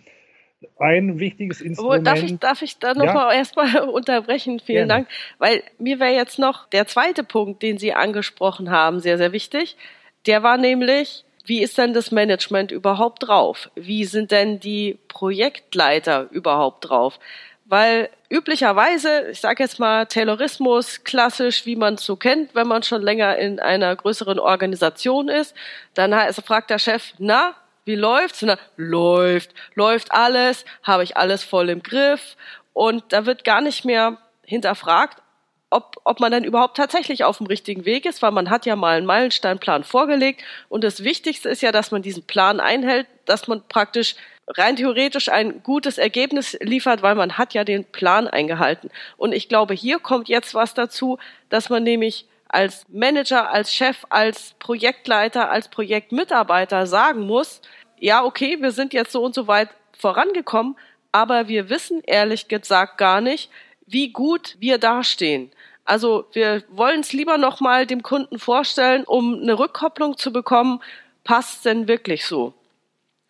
Ein 0.78 1.20
wichtiges 1.20 1.62
Instrument. 1.62 2.06
Darf 2.06 2.24
ich, 2.24 2.38
darf 2.40 2.62
ich 2.62 2.78
da 2.80 2.94
nochmal 2.94 3.34
ja. 3.34 3.40
erstmal 3.40 3.78
unterbrechen? 3.90 4.60
Vielen 4.60 4.88
Gerne. 4.88 5.06
Dank. 5.06 5.08
Weil 5.38 5.64
mir 5.78 6.00
wäre 6.00 6.14
jetzt 6.14 6.40
noch 6.40 6.70
der 6.70 6.88
zweite 6.88 7.24
Punkt, 7.24 7.64
den 7.64 7.78
Sie 7.78 7.94
angesprochen 7.94 8.72
haben, 8.72 9.00
sehr, 9.00 9.18
sehr 9.18 9.32
wichtig. 9.32 9.78
Der 10.26 10.44
war 10.44 10.58
nämlich, 10.58 11.24
wie 11.46 11.62
ist 11.62 11.78
denn 11.78 11.94
das 11.94 12.12
Management 12.12 12.72
überhaupt 12.72 13.28
drauf? 13.28 13.70
Wie 13.76 14.06
sind 14.06 14.32
denn 14.32 14.60
die 14.60 14.98
Projektleiter 15.08 16.28
überhaupt 16.32 16.90
drauf? 16.90 17.20
Weil 17.66 18.10
üblicherweise, 18.30 19.30
ich 19.32 19.42
sage 19.42 19.64
jetzt 19.64 19.80
mal 19.80 20.06
Taylorismus, 20.06 21.04
klassisch, 21.04 21.66
wie 21.66 21.76
man 21.76 21.96
es 21.96 22.06
so 22.06 22.16
kennt, 22.16 22.54
wenn 22.54 22.68
man 22.68 22.84
schon 22.84 23.02
länger 23.02 23.38
in 23.38 23.60
einer 23.60 23.96
größeren 23.96 24.40
Organisation 24.40 25.30
ist, 25.30 25.56
dann 25.96 26.14
fragt 26.34 26.70
der 26.70 26.78
Chef, 26.78 27.14
na, 27.18 27.56
wie 27.86 27.96
läuft's? 27.96 28.42
Na, 28.42 28.58
läuft, 28.76 29.54
läuft 29.76 30.12
alles, 30.12 30.66
habe 30.84 31.04
ich 31.04 31.18
alles 31.18 31.44
voll 31.44 31.70
im 31.70 31.82
Griff 31.82 32.36
und 32.74 33.04
da 33.10 33.26
wird 33.26 33.44
gar 33.44 33.62
nicht 33.62 33.86
mehr 33.86 34.18
hinterfragt, 34.44 35.22
ob, 35.70 35.98
ob 36.04 36.20
man 36.20 36.32
dann 36.32 36.44
überhaupt 36.44 36.78
tatsächlich 36.78 37.24
auf 37.24 37.38
dem 37.38 37.48
richtigen 37.48 37.86
Weg 37.86 38.06
ist, 38.06 38.22
weil 38.22 38.32
man 38.32 38.50
hat 38.50 38.66
ja 38.66 38.76
mal 38.76 38.98
einen 38.98 39.06
Meilensteinplan 39.06 39.84
vorgelegt 39.84 40.44
und 40.70 40.84
das 40.84 41.04
Wichtigste 41.04 41.50
ist 41.50 41.62
ja, 41.62 41.72
dass 41.72 41.92
man 41.92 42.02
diesen 42.02 42.24
Plan 42.24 42.60
einhält, 42.60 43.08
dass 43.26 43.48
man 43.48 43.64
praktisch 43.68 44.16
rein 44.48 44.76
theoretisch 44.76 45.30
ein 45.30 45.64
gutes 45.64 45.98
Ergebnis 45.98 46.58
liefert, 46.62 47.02
weil 47.02 47.16
man 47.16 47.38
hat 47.38 47.54
ja 47.54 47.64
den 47.64 47.84
Plan 47.84 48.28
eingehalten. 48.28 48.92
Und 49.18 49.34
ich 49.34 49.50
glaube, 49.50 49.74
hier 49.74 50.00
kommt 50.00 50.30
jetzt 50.30 50.54
was 50.54 50.74
dazu, 50.74 51.18
dass 51.50 51.70
man 51.70 51.84
nämlich 51.84 52.28
als 52.56 52.86
Manager, 52.88 53.52
als 53.52 53.74
Chef, 53.74 54.06
als 54.10 54.56
Projektleiter, 54.60 55.52
als 55.52 55.68
Projektmitarbeiter 55.68 56.88
sagen 56.88 57.28
muss, 57.28 57.62
ja, 58.00 58.24
okay, 58.24 58.62
wir 58.62 58.72
sind 58.72 58.94
jetzt 58.94 59.12
so 59.12 59.24
und 59.24 59.36
so 59.36 59.48
weit 59.48 59.70
vorangekommen, 59.98 60.78
aber 61.12 61.50
wir 61.50 61.70
wissen 61.70 62.02
ehrlich 62.06 62.48
gesagt 62.48 62.98
gar 62.98 63.20
nicht, 63.20 63.52
wie 63.86 64.14
gut 64.14 64.56
wir 64.60 64.78
dastehen. 64.78 65.52
Also 65.84 66.28
wir 66.32 66.64
wollen 66.70 67.02
es 67.02 67.12
lieber 67.12 67.38
nochmal 67.38 67.86
dem 67.86 68.02
Kunden 68.04 68.40
vorstellen, 68.40 69.04
um 69.04 69.36
eine 69.42 69.60
Rückkopplung 69.60 70.18
zu 70.18 70.32
bekommen, 70.32 70.82
passt 71.26 71.66
denn 71.66 71.90
wirklich 71.90 72.26
so? 72.26 72.54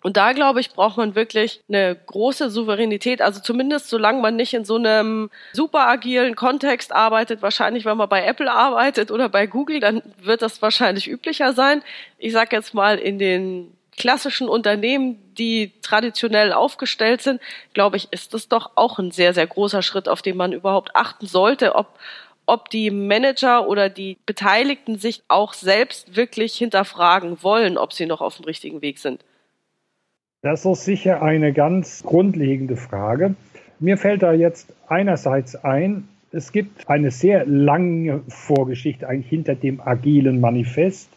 Und 0.06 0.18
da, 0.18 0.34
glaube 0.34 0.60
ich, 0.60 0.70
braucht 0.70 0.98
man 0.98 1.16
wirklich 1.16 1.62
eine 1.68 1.96
große 1.96 2.52
Souveränität. 2.52 3.24
Also 3.24 3.42
zumindest 3.42 3.90
solange 3.90 4.22
man 4.22 4.36
nicht 4.36 4.54
in 4.54 4.64
so 4.64 4.76
einem 4.76 5.32
super 5.54 5.88
agilen 5.88 6.36
Kontext 6.36 6.92
arbeitet, 6.92 7.42
wahrscheinlich 7.42 7.86
wenn 7.86 7.98
man 7.98 8.08
bei 8.08 8.24
Apple 8.24 8.52
arbeitet 8.52 9.10
oder 9.10 9.30
bei 9.30 9.48
Google, 9.48 9.80
dann 9.80 10.04
wird 10.22 10.44
das 10.44 10.62
wahrscheinlich 10.62 11.10
üblicher 11.10 11.54
sein. 11.54 11.82
Ich 12.20 12.34
sage 12.34 12.56
jetzt 12.56 12.76
mal 12.76 13.00
in 13.00 13.18
den 13.18 13.76
klassischen 13.98 14.48
Unternehmen, 14.48 15.18
die 15.40 15.72
traditionell 15.82 16.54
aufgestellt 16.54 17.24
sind, 17.24 17.42
glaube 17.74 17.98
ich, 17.98 18.08
ist 18.12 18.36
das 18.36 18.48
doch 18.48 18.74
auch 18.76 19.00
ein 19.00 19.10
sehr, 19.10 19.34
sehr 19.34 19.48
großer 19.48 19.82
Schritt, 19.82 20.08
auf 20.08 20.22
den 20.22 20.38
man 20.38 20.54
überhaupt 20.54 20.96
achten 20.96 21.26
sollte, 21.26 21.74
ob, 21.74 21.98
ob 22.46 22.70
die 22.70 22.92
Manager 22.92 23.68
oder 23.68 23.90
die 23.90 24.20
Beteiligten 24.28 25.00
sich 25.00 25.24
auch 25.30 25.54
selbst 25.54 26.16
wirklich 26.16 26.54
hinterfragen 26.56 27.42
wollen, 27.42 27.80
ob 27.80 27.92
sie 27.92 28.06
noch 28.06 28.22
auf 28.22 28.36
dem 28.36 28.46
richtigen 28.46 28.84
Weg 28.84 29.00
sind. 29.00 29.24
Das 30.46 30.64
ist 30.64 30.86
sicher 30.86 31.24
eine 31.24 31.54
ganz 31.54 32.04
grundlegende 32.04 32.78
Frage. 32.78 33.34
Mir 33.80 33.98
fällt 33.98 34.22
da 34.22 34.32
jetzt 34.32 34.72
einerseits 34.88 35.56
ein, 35.56 36.08
es 36.32 36.52
gibt 36.52 36.88
eine 36.88 37.10
sehr 37.10 37.48
lange 37.48 38.22
Vorgeschichte 38.28 39.10
eigentlich 39.10 39.28
hinter 39.28 39.56
dem 39.56 39.82
agilen 39.82 40.40
Manifest. 40.40 41.10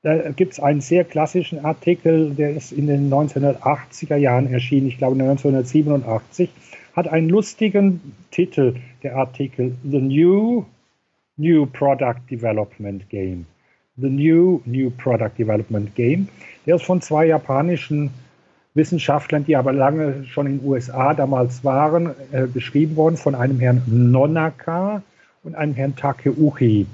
Da 0.00 0.30
gibt 0.30 0.54
es 0.54 0.60
einen 0.60 0.80
sehr 0.80 1.04
klassischen 1.04 1.62
Artikel, 1.62 2.30
der 2.30 2.56
ist 2.56 2.72
in 2.72 2.86
den 2.86 3.10
1980er 3.10 4.16
Jahren 4.16 4.50
erschienen, 4.50 4.86
ich 4.86 4.96
glaube 4.96 5.20
1987, 5.20 6.48
hat 6.96 7.08
einen 7.08 7.28
lustigen 7.28 8.00
Titel, 8.30 8.76
der 9.02 9.16
Artikel 9.16 9.76
The 9.82 10.00
New 10.00 10.64
New 11.36 11.66
Product 11.66 12.22
Development 12.30 13.06
Game. 13.10 13.44
The 13.98 14.08
New 14.08 14.62
New 14.64 14.88
Product 14.88 15.36
Development 15.36 15.94
Game. 15.94 16.28
Der 16.64 16.76
ist 16.76 16.84
von 16.84 17.02
zwei 17.02 17.26
japanischen 17.26 18.12
Wissenschaftlern, 18.74 19.44
die 19.44 19.56
aber 19.56 19.72
lange 19.72 20.24
schon 20.24 20.46
in 20.46 20.58
den 20.58 20.68
USA 20.68 21.12
damals 21.14 21.62
waren, 21.64 22.10
äh, 22.32 22.46
geschrieben 22.46 22.96
worden, 22.96 23.16
von 23.16 23.34
einem 23.34 23.60
Herrn 23.60 23.82
Nonaka 23.86 25.02
und 25.42 25.54
einem 25.54 25.74
Herrn 25.74 25.94
Takeuchi. 25.96 26.86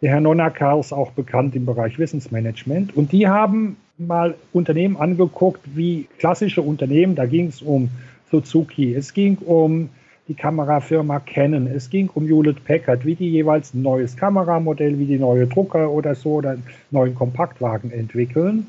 Der 0.00 0.10
Herr 0.10 0.20
Nonaka 0.20 0.78
ist 0.78 0.92
auch 0.92 1.10
bekannt 1.10 1.56
im 1.56 1.66
Bereich 1.66 1.98
Wissensmanagement. 1.98 2.96
Und 2.96 3.10
die 3.10 3.26
haben 3.26 3.76
mal 3.98 4.36
Unternehmen 4.52 4.96
angeguckt, 4.96 5.60
wie 5.74 6.06
klassische 6.18 6.62
Unternehmen, 6.62 7.16
da 7.16 7.26
ging 7.26 7.48
es 7.48 7.62
um 7.62 7.90
Suzuki, 8.30 8.94
es 8.94 9.12
ging 9.12 9.38
um 9.38 9.88
die 10.28 10.34
Kamerafirma 10.34 11.20
Canon, 11.20 11.66
es 11.66 11.90
ging 11.90 12.10
um 12.14 12.26
Hewlett 12.26 12.64
Packard, 12.64 13.04
wie 13.04 13.16
die 13.16 13.30
jeweils 13.30 13.74
ein 13.74 13.82
neues 13.82 14.16
Kameramodell, 14.16 14.98
wie 14.98 15.06
die 15.06 15.18
neue 15.18 15.46
Drucker 15.46 15.90
oder 15.90 16.14
so 16.14 16.34
oder 16.34 16.50
einen 16.50 16.62
neuen 16.90 17.14
Kompaktwagen 17.14 17.90
entwickeln. 17.90 18.66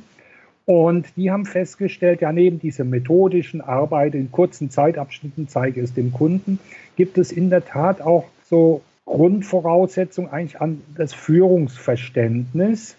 Und 0.69 1.07
die 1.15 1.31
haben 1.31 1.47
festgestellt, 1.47 2.21
ja, 2.21 2.31
neben 2.31 2.59
dieser 2.59 2.83
methodischen 2.83 3.59
Arbeit 3.59 4.13
in 4.13 4.31
kurzen 4.31 4.69
Zeitabschnitten 4.69 5.47
zeige 5.47 5.81
es 5.81 5.95
dem 5.95 6.13
Kunden, 6.13 6.59
gibt 6.95 7.17
es 7.17 7.31
in 7.31 7.49
der 7.49 7.65
Tat 7.65 8.01
auch 8.01 8.25
so 8.45 8.83
Grundvoraussetzungen 9.07 10.29
eigentlich 10.31 10.61
an 10.61 10.83
das 10.95 11.15
Führungsverständnis, 11.15 12.95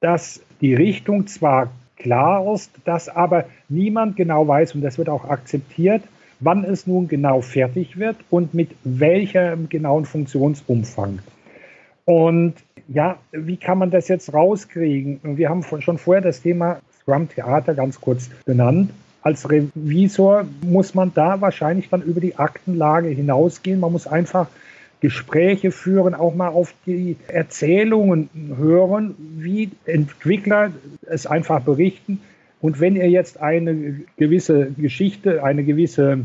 dass 0.00 0.42
die 0.60 0.74
Richtung 0.74 1.26
zwar 1.28 1.72
klar 1.96 2.52
ist, 2.52 2.72
dass 2.84 3.08
aber 3.08 3.46
niemand 3.70 4.16
genau 4.16 4.46
weiß, 4.46 4.74
und 4.74 4.82
das 4.82 4.98
wird 4.98 5.08
auch 5.08 5.24
akzeptiert, 5.24 6.02
wann 6.40 6.64
es 6.64 6.86
nun 6.86 7.08
genau 7.08 7.40
fertig 7.40 7.98
wird 7.98 8.16
und 8.28 8.52
mit 8.52 8.68
welchem 8.84 9.70
genauen 9.70 10.04
Funktionsumfang. 10.04 11.20
Und 12.04 12.54
ja, 12.88 13.18
wie 13.32 13.56
kann 13.56 13.78
man 13.78 13.90
das 13.90 14.08
jetzt 14.08 14.32
rauskriegen? 14.32 15.20
Wir 15.22 15.48
haben 15.48 15.62
schon 15.62 15.98
vorher 15.98 16.22
das 16.22 16.42
Thema 16.42 16.80
Scrum 17.00 17.28
Theater 17.28 17.74
ganz 17.74 18.00
kurz 18.00 18.30
benannt. 18.44 18.90
Als 19.22 19.48
Revisor 19.48 20.44
muss 20.62 20.94
man 20.94 21.12
da 21.14 21.40
wahrscheinlich 21.40 21.88
dann 21.88 22.02
über 22.02 22.20
die 22.20 22.36
Aktenlage 22.36 23.08
hinausgehen. 23.08 23.80
Man 23.80 23.92
muss 23.92 24.06
einfach 24.06 24.48
Gespräche 25.00 25.70
führen, 25.70 26.14
auch 26.14 26.34
mal 26.34 26.48
auf 26.48 26.74
die 26.86 27.16
Erzählungen 27.28 28.28
hören, 28.56 29.14
wie 29.38 29.70
Entwickler 29.84 30.72
es 31.06 31.26
einfach 31.26 31.60
berichten. 31.60 32.20
Und 32.60 32.80
wenn 32.80 32.96
ihr 32.96 33.08
jetzt 33.08 33.40
eine 33.40 34.00
gewisse 34.16 34.70
Geschichte, 34.72 35.42
eine 35.42 35.64
gewisse 35.64 36.24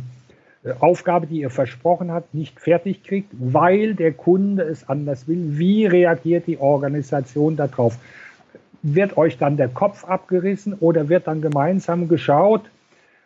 Aufgabe, 0.80 1.28
die 1.28 1.42
ihr 1.42 1.50
versprochen 1.50 2.12
habt, 2.12 2.34
nicht 2.34 2.60
fertig 2.60 3.04
kriegt, 3.04 3.30
weil 3.38 3.94
der 3.94 4.14
Kunde 4.14 4.64
es 4.64 4.90
anders 4.90 5.28
will, 5.28 5.58
wie 5.60 5.86
reagiert 5.86 6.48
die 6.48 6.58
Organisation 6.58 7.56
darauf? 7.56 7.98
Wird 8.82 9.18
euch 9.18 9.38
dann 9.38 9.58
der 9.58 9.68
Kopf 9.68 10.04
abgerissen 10.06 10.74
oder 10.74 11.10
wird 11.10 11.28
dann 11.28 11.42
gemeinsam 11.42 12.08
geschaut, 12.08 12.62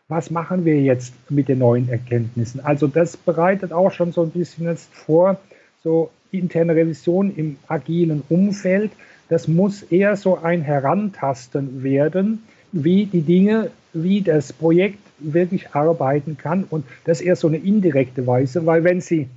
was 0.10 0.32
machen 0.32 0.66
wir 0.66 0.82
jetzt 0.82 1.14
mit 1.30 1.48
den 1.48 1.60
neuen 1.60 1.88
Erkenntnissen? 1.88 2.62
Also 2.62 2.88
das 2.88 3.16
bereitet 3.16 3.72
auch 3.72 3.92
schon 3.92 4.12
so 4.12 4.24
ein 4.24 4.32
bisschen 4.32 4.66
jetzt 4.66 4.94
vor, 4.94 5.38
so 5.84 6.10
interne 6.32 6.76
Revision 6.76 7.34
im 7.36 7.58
agilen 7.68 8.24
Umfeld. 8.28 8.92
Das 9.30 9.48
muss 9.48 9.84
eher 9.84 10.16
so 10.16 10.40
ein 10.40 10.62
Herantasten 10.62 11.84
werden, 11.84 12.44
wie 12.72 13.06
die 13.06 13.22
Dinge, 13.22 13.72
wie 13.94 14.22
das 14.22 14.54
Projekt 14.54 15.00
wirklich 15.20 15.72
arbeiten 15.72 16.38
kann. 16.38 16.64
Und 16.70 16.86
das 17.06 17.22
eher 17.22 17.36
so 17.36 17.48
eine 17.48 17.58
indirekte 17.58 18.26
Weise, 18.28 18.66
weil 18.66 18.84
wenn 18.84 19.02
Sie 19.02 19.28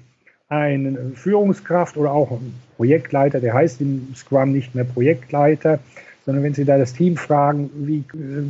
eine 0.49 1.13
Führungskraft 1.15 1.97
oder 1.97 2.13
auch 2.13 2.31
einen 2.31 2.55
Projektleiter, 2.77 3.41
der 3.41 3.55
heißt 3.55 3.81
im 3.81 4.09
Scrum 4.15 4.53
nicht 4.53 4.75
mehr 4.75 4.85
Projektleiter, 4.85 5.79
sondern 6.25 6.45
wenn 6.45 6.55
Sie 6.55 6.65
da 6.65 6.79
das 6.79 6.93
Team 6.93 7.17
fragen, 7.17 7.71
wie 7.75 8.05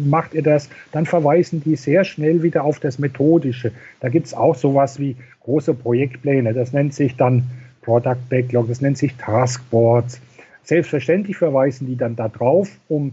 macht 0.09 0.35
ihr 0.35 0.43
das, 0.43 0.69
dann 0.91 1.07
verweisen 1.07 1.63
die 1.65 1.77
sehr 1.77 2.05
schnell 2.05 2.43
wieder 2.43 2.65
auf 2.65 2.81
das 2.81 2.99
Methodische. 2.99 3.73
Da 4.01 4.09
gibt 4.09 4.27
es 4.27 4.35
auch 4.35 4.57
sowas 4.57 4.99
wie 4.99 5.17
große 5.41 5.75
Projektpläne. 5.75 6.53
Das 6.53 6.73
nennt 6.73 6.93
sich 6.93 7.17
dann 7.17 7.45
Product 7.83 8.29
Backlog, 8.29 8.69
das 8.69 8.81
nennt 8.81 8.99
sich 8.99 9.15
Taskboards. 9.17 10.21
Selbstverständlich 10.65 11.37
verweisen 11.37 11.87
die 11.87 11.97
dann 11.97 12.15
da 12.15 12.29
drauf, 12.29 12.69
um 12.89 13.13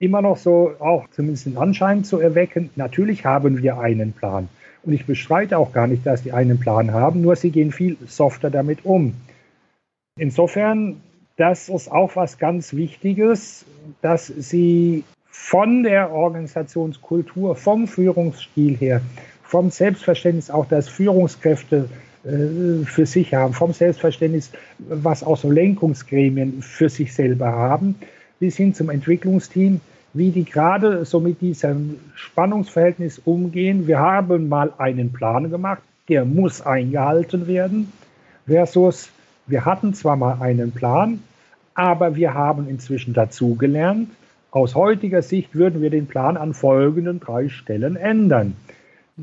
immer 0.00 0.22
noch 0.22 0.38
so 0.38 0.72
auch 0.80 1.06
zumindest 1.10 1.46
den 1.46 1.56
Anschein 1.56 2.02
zu 2.02 2.18
erwecken, 2.18 2.70
natürlich 2.74 3.24
haben 3.24 3.62
wir 3.62 3.78
einen 3.78 4.12
Plan. 4.12 4.48
Und 4.82 4.94
ich 4.94 5.06
bestreite 5.06 5.58
auch 5.58 5.72
gar 5.72 5.86
nicht, 5.86 6.06
dass 6.06 6.22
die 6.22 6.32
einen 6.32 6.58
Plan 6.58 6.92
haben, 6.92 7.20
nur 7.20 7.36
sie 7.36 7.50
gehen 7.50 7.70
viel 7.70 7.96
softer 8.06 8.50
damit 8.50 8.84
um. 8.84 9.14
Insofern 10.18 11.00
das 11.40 11.70
ist 11.70 11.90
auch 11.90 12.16
was 12.16 12.36
ganz 12.36 12.74
Wichtiges, 12.74 13.64
dass 14.02 14.26
sie 14.26 15.04
von 15.30 15.82
der 15.82 16.12
Organisationskultur, 16.12 17.56
vom 17.56 17.88
Führungsstil 17.88 18.76
her, 18.76 19.00
vom 19.42 19.70
Selbstverständnis 19.70 20.50
auch, 20.50 20.66
dass 20.66 20.88
Führungskräfte 20.88 21.88
äh, 22.24 22.84
für 22.84 23.06
sich 23.06 23.32
haben, 23.32 23.54
vom 23.54 23.72
Selbstverständnis, 23.72 24.50
was 24.78 25.24
auch 25.24 25.38
so 25.38 25.50
Lenkungsgremien 25.50 26.60
für 26.60 26.90
sich 26.90 27.14
selber 27.14 27.46
haben, 27.46 27.94
bis 28.38 28.58
hin 28.58 28.74
zum 28.74 28.90
Entwicklungsteam, 28.90 29.80
wie 30.12 30.30
die 30.30 30.44
gerade 30.44 31.04
so 31.04 31.20
mit 31.20 31.40
diesem 31.40 32.00
Spannungsverhältnis 32.14 33.20
umgehen. 33.24 33.86
Wir 33.86 33.98
haben 33.98 34.48
mal 34.48 34.72
einen 34.78 35.12
Plan 35.12 35.50
gemacht, 35.50 35.82
der 36.08 36.24
muss 36.24 36.60
eingehalten 36.62 37.46
werden, 37.46 37.92
versus 38.46 39.10
wir 39.46 39.64
hatten 39.64 39.94
zwar 39.94 40.16
mal 40.16 40.38
einen 40.40 40.72
Plan, 40.72 41.22
aber 41.74 42.16
wir 42.16 42.34
haben 42.34 42.68
inzwischen 42.68 43.14
dazugelernt, 43.14 44.10
aus 44.50 44.74
heutiger 44.74 45.22
Sicht 45.22 45.54
würden 45.54 45.80
wir 45.80 45.90
den 45.90 46.06
Plan 46.06 46.36
an 46.36 46.54
folgenden 46.54 47.20
drei 47.20 47.48
Stellen 47.48 47.96
ändern. 47.96 48.56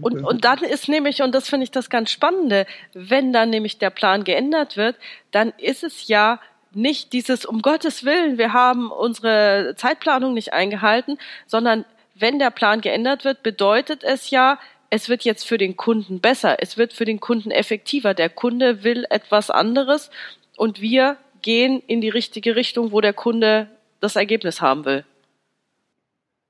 Und, 0.02 0.24
und 0.24 0.46
dann 0.46 0.60
ist 0.60 0.88
nämlich, 0.90 1.22
und 1.22 1.34
das 1.34 1.50
finde 1.50 1.64
ich 1.64 1.72
das 1.72 1.90
ganz 1.90 2.12
Spannende, 2.12 2.66
wenn 2.94 3.34
dann 3.34 3.50
nämlich 3.50 3.80
der 3.80 3.90
Plan 3.90 4.24
geändert 4.24 4.78
wird, 4.78 4.96
dann 5.32 5.54
ist 5.58 5.84
es 5.84 6.08
ja 6.08 6.40
nicht 6.74 7.14
dieses, 7.14 7.46
um 7.46 7.62
Gottes 7.62 8.06
Willen, 8.06 8.38
wir 8.38 8.54
haben 8.54 8.92
unsere 8.92 9.74
Zeitplanung 9.78 10.34
nicht 10.34 10.54
eingehalten, 10.54 11.18
sondern 11.46 11.86
wenn 12.16 12.40
der 12.40 12.52
Plan 12.52 12.82
geändert 12.82 13.26
wird, 13.26 13.44
bedeutet 13.44 14.04
es 14.04 14.30
ja, 14.30 14.60
es 14.90 15.10
wird 15.10 15.24
jetzt 15.24 15.48
für 15.48 15.58
den 15.58 15.76
Kunden 15.76 16.20
besser, 16.20 16.58
es 16.62 16.78
wird 16.78 16.94
für 16.94 17.06
den 17.06 17.20
Kunden 17.20 17.52
effektiver. 17.52 18.14
Der 18.14 18.30
Kunde 18.30 18.84
will 18.84 19.06
etwas 19.10 19.50
anderes 19.50 20.10
und 20.56 20.82
wir 20.82 21.18
gehen 21.42 21.82
in 21.88 22.02
die 22.02 22.10
richtige 22.10 22.56
Richtung, 22.56 22.92
wo 22.92 23.02
der 23.02 23.14
Kunde 23.14 23.68
das 24.00 24.16
Ergebnis 24.16 24.62
haben 24.62 24.86
will. 24.86 25.04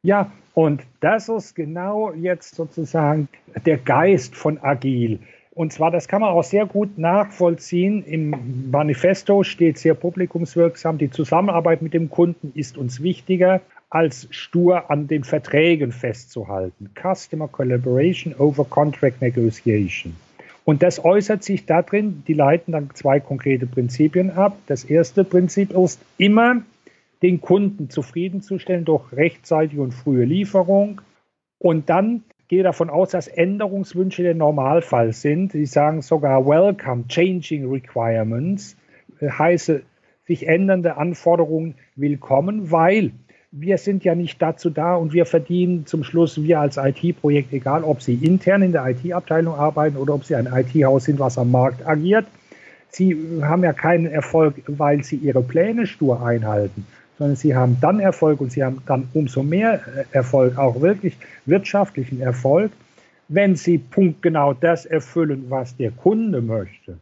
Ja, 0.04 0.32
und 0.54 0.82
das 1.02 1.30
ist 1.30 1.56
genau 1.56 2.14
jetzt 2.14 2.56
sozusagen 2.56 3.28
der 3.66 3.78
Geist 3.78 4.36
von 4.36 4.58
Agil. 4.60 5.20
Und 5.58 5.74
zwar, 5.74 5.90
das 5.90 6.08
kann 6.08 6.22
man 6.22 6.30
auch 6.30 6.44
sehr 6.44 6.68
gut 6.68 7.00
nachvollziehen. 7.00 8.04
Im 8.04 8.70
Manifesto 8.70 9.42
steht 9.42 9.80
sehr 9.80 9.96
publikumswirksam, 9.96 11.00
die 11.00 11.10
Zusammenarbeit 11.10 11.82
mit 11.82 11.96
dem 11.96 12.12
Kunden 12.12 12.52
ist 12.54 12.78
uns 12.78 13.02
wichtiger, 13.02 13.62
als 13.90 14.28
stur 14.30 14.92
an 14.92 15.08
den 15.08 15.24
Verträgen 15.24 15.92
festzuhalten. 15.92 16.92
Customer 16.94 17.48
Collaboration 17.48 18.36
over 18.38 18.66
Contract 18.66 19.20
Negotiation. 19.20 20.16
Und 20.64 20.84
das 20.84 21.04
äußert 21.04 21.44
sich 21.44 21.66
darin, 21.66 22.22
die 22.28 22.36
leiten 22.36 22.74
dann 22.74 22.92
zwei 22.94 23.20
konkrete 23.20 23.66
Prinzipien 23.66 24.30
ab. 24.30 24.60
Das 24.68 24.84
erste 24.84 25.24
Prinzip 25.24 25.74
ist 25.74 26.00
immer, 26.20 26.62
den 27.24 27.42
Kunden 27.42 27.90
zufriedenzustellen 27.90 28.86
durch 28.86 29.12
rechtzeitige 29.12 29.82
und 29.82 29.96
frühe 29.96 30.24
Lieferung. 30.24 31.02
Und 31.58 31.90
dann 31.90 32.22
gehe 32.48 32.64
davon 32.64 32.90
aus, 32.90 33.12
dass 33.12 33.28
Änderungswünsche 33.28 34.24
der 34.24 34.36
Normalfall 34.36 35.14
sind. 35.14 35.52
Sie 35.52 35.66
sagen 35.66 36.02
sogar 36.02 36.46
Welcome, 36.46 37.06
Changing 37.08 37.70
Requirements, 37.70 38.78
äh, 39.20 39.30
heiße 39.30 39.82
sich 40.28 40.48
ändernde 40.48 40.98
Anforderungen 40.98 41.76
willkommen, 41.96 42.72
weil 42.72 43.12
wir 43.52 43.78
sind 43.78 44.04
ja 44.04 44.14
nicht 44.14 44.42
dazu 44.42 44.70
da 44.70 44.96
und 44.96 45.14
wir 45.14 45.26
verdienen 45.26 45.86
zum 45.86 46.04
Schluss, 46.04 46.42
wir 46.44 46.60
als 46.60 46.78
IT-Projekt, 46.78 47.54
egal 47.54 47.84
ob 47.84 48.02
Sie 48.02 48.16
intern 48.16 48.62
in 48.62 48.74
der 48.74 48.86
IT-Abteilung 48.88 49.56
arbeiten 49.56 49.96
oder 49.96 50.14
ob 50.14 50.26
Sie 50.26 50.36
ein 50.36 50.48
IT-Haus 50.48 51.06
sind, 51.06 51.20
was 51.20 51.38
am 51.38 51.52
Markt 51.52 51.86
agiert, 51.88 52.26
Sie 52.90 53.42
haben 53.42 53.64
ja 53.64 53.74
keinen 53.74 54.06
Erfolg, 54.06 54.56
weil 54.68 55.04
Sie 55.04 55.16
Ihre 55.16 55.42
Pläne 55.42 55.88
stur 55.88 56.26
einhalten, 56.26 56.86
sondern 57.18 57.36
Sie 57.36 57.56
haben 57.56 57.78
dann 57.82 58.00
Erfolg 58.00 58.42
und 58.42 58.52
Sie 58.52 58.64
haben 58.64 58.82
dann 58.86 59.08
umso 59.14 59.44
mehr 59.44 59.82
äh, 59.88 60.04
Erfolg, 60.12 60.58
auch 60.58 60.82
wirklich 60.82 61.18
wirtschaftlichen 61.46 62.22
Erfolg, 62.22 62.72
wenn 63.28 63.56
Sie 63.56 63.78
punktgenau 63.78 64.54
das 64.54 64.86
erfüllen, 64.86 65.46
was 65.50 65.76
der 65.76 65.92
Kunde 65.92 66.42
möchte. 66.42 66.98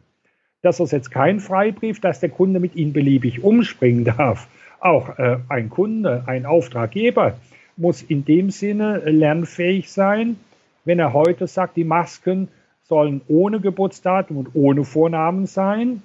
Das 0.62 0.80
ist 0.80 0.92
jetzt 0.92 1.10
kein 1.10 1.40
Freibrief, 1.40 2.00
dass 2.00 2.20
der 2.20 2.30
Kunde 2.30 2.60
mit 2.60 2.74
Ihnen 2.74 2.92
beliebig 2.92 3.44
umspringen 3.44 4.04
darf 4.16 4.48
auch 4.80 5.18
äh, 5.18 5.38
ein 5.48 5.70
Kunde, 5.70 6.24
ein 6.26 6.46
Auftraggeber 6.46 7.36
muss 7.76 8.02
in 8.02 8.24
dem 8.24 8.50
Sinne 8.50 8.98
lernfähig 8.98 9.90
sein, 9.90 10.36
wenn 10.84 10.98
er 10.98 11.12
heute 11.12 11.46
sagt, 11.46 11.76
die 11.76 11.84
Masken 11.84 12.48
sollen 12.84 13.20
ohne 13.28 13.60
Geburtsdatum 13.60 14.38
und 14.38 14.50
ohne 14.54 14.84
Vornamen 14.84 15.46
sein, 15.46 16.02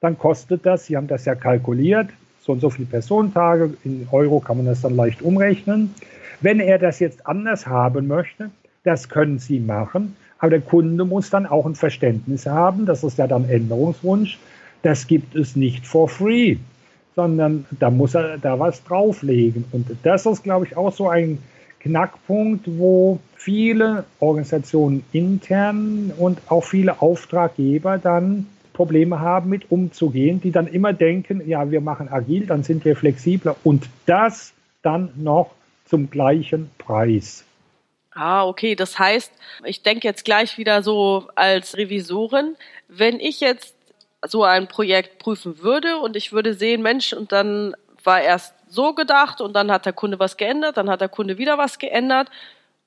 dann 0.00 0.16
kostet 0.16 0.64
das, 0.64 0.86
Sie 0.86 0.96
haben 0.96 1.08
das 1.08 1.24
ja 1.24 1.34
kalkuliert, 1.34 2.08
so 2.40 2.52
und 2.52 2.60
so 2.60 2.70
viele 2.70 2.86
Personentage, 2.86 3.74
in 3.84 4.06
Euro 4.10 4.40
kann 4.40 4.58
man 4.58 4.66
das 4.66 4.80
dann 4.80 4.96
leicht 4.96 5.22
umrechnen. 5.22 5.94
Wenn 6.40 6.60
er 6.60 6.78
das 6.78 6.98
jetzt 7.00 7.26
anders 7.26 7.66
haben 7.66 8.06
möchte, 8.06 8.50
das 8.84 9.08
können 9.08 9.38
Sie 9.38 9.60
machen, 9.60 10.16
aber 10.38 10.50
der 10.50 10.60
Kunde 10.60 11.04
muss 11.04 11.28
dann 11.30 11.46
auch 11.46 11.66
ein 11.66 11.74
Verständnis 11.74 12.46
haben, 12.46 12.86
das 12.86 13.04
ist 13.04 13.18
ja 13.18 13.26
dann 13.26 13.48
Änderungswunsch, 13.48 14.38
das 14.82 15.06
gibt 15.06 15.34
es 15.34 15.54
nicht 15.54 15.86
for 15.86 16.08
free 16.08 16.56
sondern 17.16 17.66
da 17.78 17.90
muss 17.90 18.14
er 18.14 18.38
da 18.38 18.58
was 18.58 18.82
drauflegen. 18.84 19.64
Und 19.72 19.86
das 20.02 20.26
ist, 20.26 20.42
glaube 20.42 20.66
ich, 20.66 20.76
auch 20.76 20.92
so 20.92 21.08
ein 21.08 21.38
Knackpunkt, 21.80 22.66
wo 22.78 23.18
viele 23.36 24.04
Organisationen 24.20 25.04
intern 25.12 26.12
und 26.16 26.40
auch 26.48 26.64
viele 26.64 27.00
Auftraggeber 27.00 27.98
dann 27.98 28.46
Probleme 28.72 29.20
haben, 29.20 29.50
mit 29.50 29.70
umzugehen, 29.70 30.40
die 30.40 30.50
dann 30.50 30.66
immer 30.66 30.92
denken, 30.92 31.46
ja, 31.48 31.70
wir 31.70 31.80
machen 31.80 32.08
agil, 32.08 32.46
dann 32.46 32.62
sind 32.62 32.84
wir 32.84 32.96
flexibler 32.96 33.56
und 33.64 33.88
das 34.06 34.52
dann 34.82 35.12
noch 35.16 35.50
zum 35.84 36.10
gleichen 36.10 36.70
Preis. 36.78 37.44
Ah, 38.12 38.44
okay. 38.46 38.74
Das 38.74 38.98
heißt, 38.98 39.32
ich 39.64 39.82
denke 39.82 40.06
jetzt 40.06 40.24
gleich 40.24 40.58
wieder 40.58 40.82
so 40.82 41.28
als 41.34 41.76
Revisorin, 41.76 42.56
wenn 42.88 43.20
ich 43.20 43.40
jetzt 43.40 43.74
so 44.26 44.44
ein 44.44 44.68
Projekt 44.68 45.18
prüfen 45.18 45.62
würde 45.62 45.98
und 45.98 46.16
ich 46.16 46.32
würde 46.32 46.54
sehen, 46.54 46.82
Mensch, 46.82 47.12
und 47.12 47.32
dann 47.32 47.74
war 48.04 48.20
erst 48.20 48.54
so 48.68 48.94
gedacht 48.94 49.40
und 49.40 49.54
dann 49.54 49.70
hat 49.70 49.86
der 49.86 49.92
Kunde 49.92 50.18
was 50.18 50.36
geändert, 50.36 50.76
dann 50.76 50.90
hat 50.90 51.00
der 51.00 51.08
Kunde 51.08 51.38
wieder 51.38 51.58
was 51.58 51.78
geändert 51.78 52.28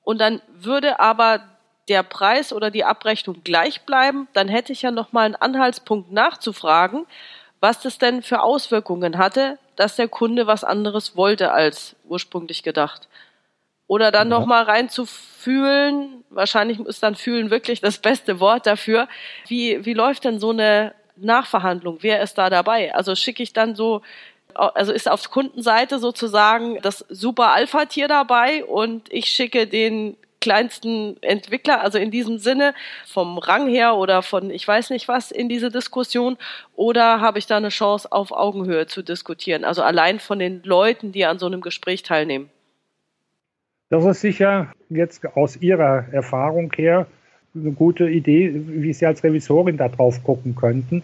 und 0.02 0.20
dann 0.20 0.40
würde 0.52 1.00
aber 1.00 1.40
der 1.88 2.02
Preis 2.02 2.52
oder 2.52 2.70
die 2.70 2.84
Abrechnung 2.84 3.42
gleich 3.44 3.82
bleiben, 3.82 4.28
dann 4.32 4.48
hätte 4.48 4.72
ich 4.72 4.82
ja 4.82 4.90
nochmal 4.90 5.26
einen 5.26 5.36
Anhaltspunkt 5.36 6.12
nachzufragen, 6.12 7.06
was 7.60 7.80
das 7.80 7.98
denn 7.98 8.22
für 8.22 8.42
Auswirkungen 8.42 9.18
hatte, 9.18 9.58
dass 9.76 9.96
der 9.96 10.08
Kunde 10.08 10.46
was 10.46 10.64
anderes 10.64 11.16
wollte 11.16 11.52
als 11.52 11.96
ursprünglich 12.04 12.62
gedacht. 12.62 13.08
Oder 13.86 14.10
dann 14.10 14.30
ja. 14.30 14.38
nochmal 14.38 14.64
reinzufühlen, 14.64 16.24
wahrscheinlich 16.30 16.80
ist 16.80 17.02
dann 17.02 17.16
fühlen 17.16 17.50
wirklich 17.50 17.80
das 17.80 17.98
beste 17.98 18.40
Wort 18.40 18.66
dafür. 18.66 19.08
Wie, 19.46 19.84
wie 19.84 19.94
läuft 19.94 20.24
denn 20.24 20.40
so 20.40 20.50
eine 20.50 20.94
Nachverhandlung? 21.16 21.98
Wer 22.00 22.22
ist 22.22 22.38
da 22.38 22.48
dabei? 22.48 22.94
Also 22.94 23.14
schicke 23.14 23.42
ich 23.42 23.52
dann 23.52 23.74
so, 23.74 24.00
also 24.54 24.92
ist 24.92 25.10
auf 25.10 25.30
Kundenseite 25.30 25.98
sozusagen 25.98 26.80
das 26.80 27.04
super 27.08 27.52
Alpha-Tier 27.52 28.08
dabei 28.08 28.64
und 28.64 29.12
ich 29.12 29.26
schicke 29.26 29.66
den 29.66 30.16
kleinsten 30.44 31.16
Entwickler, 31.22 31.80
also 31.80 31.96
in 31.96 32.10
diesem 32.10 32.36
Sinne 32.36 32.74
vom 33.06 33.38
Rang 33.38 33.66
her 33.66 33.96
oder 33.96 34.20
von 34.20 34.50
ich 34.50 34.68
weiß 34.68 34.90
nicht 34.90 35.08
was 35.08 35.30
in 35.30 35.48
diese 35.48 35.70
Diskussion 35.70 36.36
oder 36.76 37.22
habe 37.22 37.38
ich 37.38 37.46
da 37.46 37.56
eine 37.56 37.70
Chance 37.70 38.12
auf 38.12 38.30
Augenhöhe 38.30 38.86
zu 38.86 39.02
diskutieren, 39.02 39.64
also 39.64 39.82
allein 39.82 40.18
von 40.18 40.38
den 40.38 40.62
Leuten, 40.62 41.12
die 41.12 41.24
an 41.24 41.38
so 41.38 41.46
einem 41.46 41.62
Gespräch 41.62 42.02
teilnehmen? 42.02 42.50
Das 43.88 44.04
ist 44.04 44.20
sicher 44.20 44.70
jetzt 44.90 45.24
aus 45.34 45.56
Ihrer 45.56 46.12
Erfahrung 46.12 46.70
her 46.76 47.06
eine 47.54 47.72
gute 47.72 48.06
Idee, 48.06 48.52
wie 48.54 48.92
Sie 48.92 49.06
als 49.06 49.24
Revisorin 49.24 49.78
da 49.78 49.88
drauf 49.88 50.22
gucken 50.24 50.54
könnten. 50.54 51.02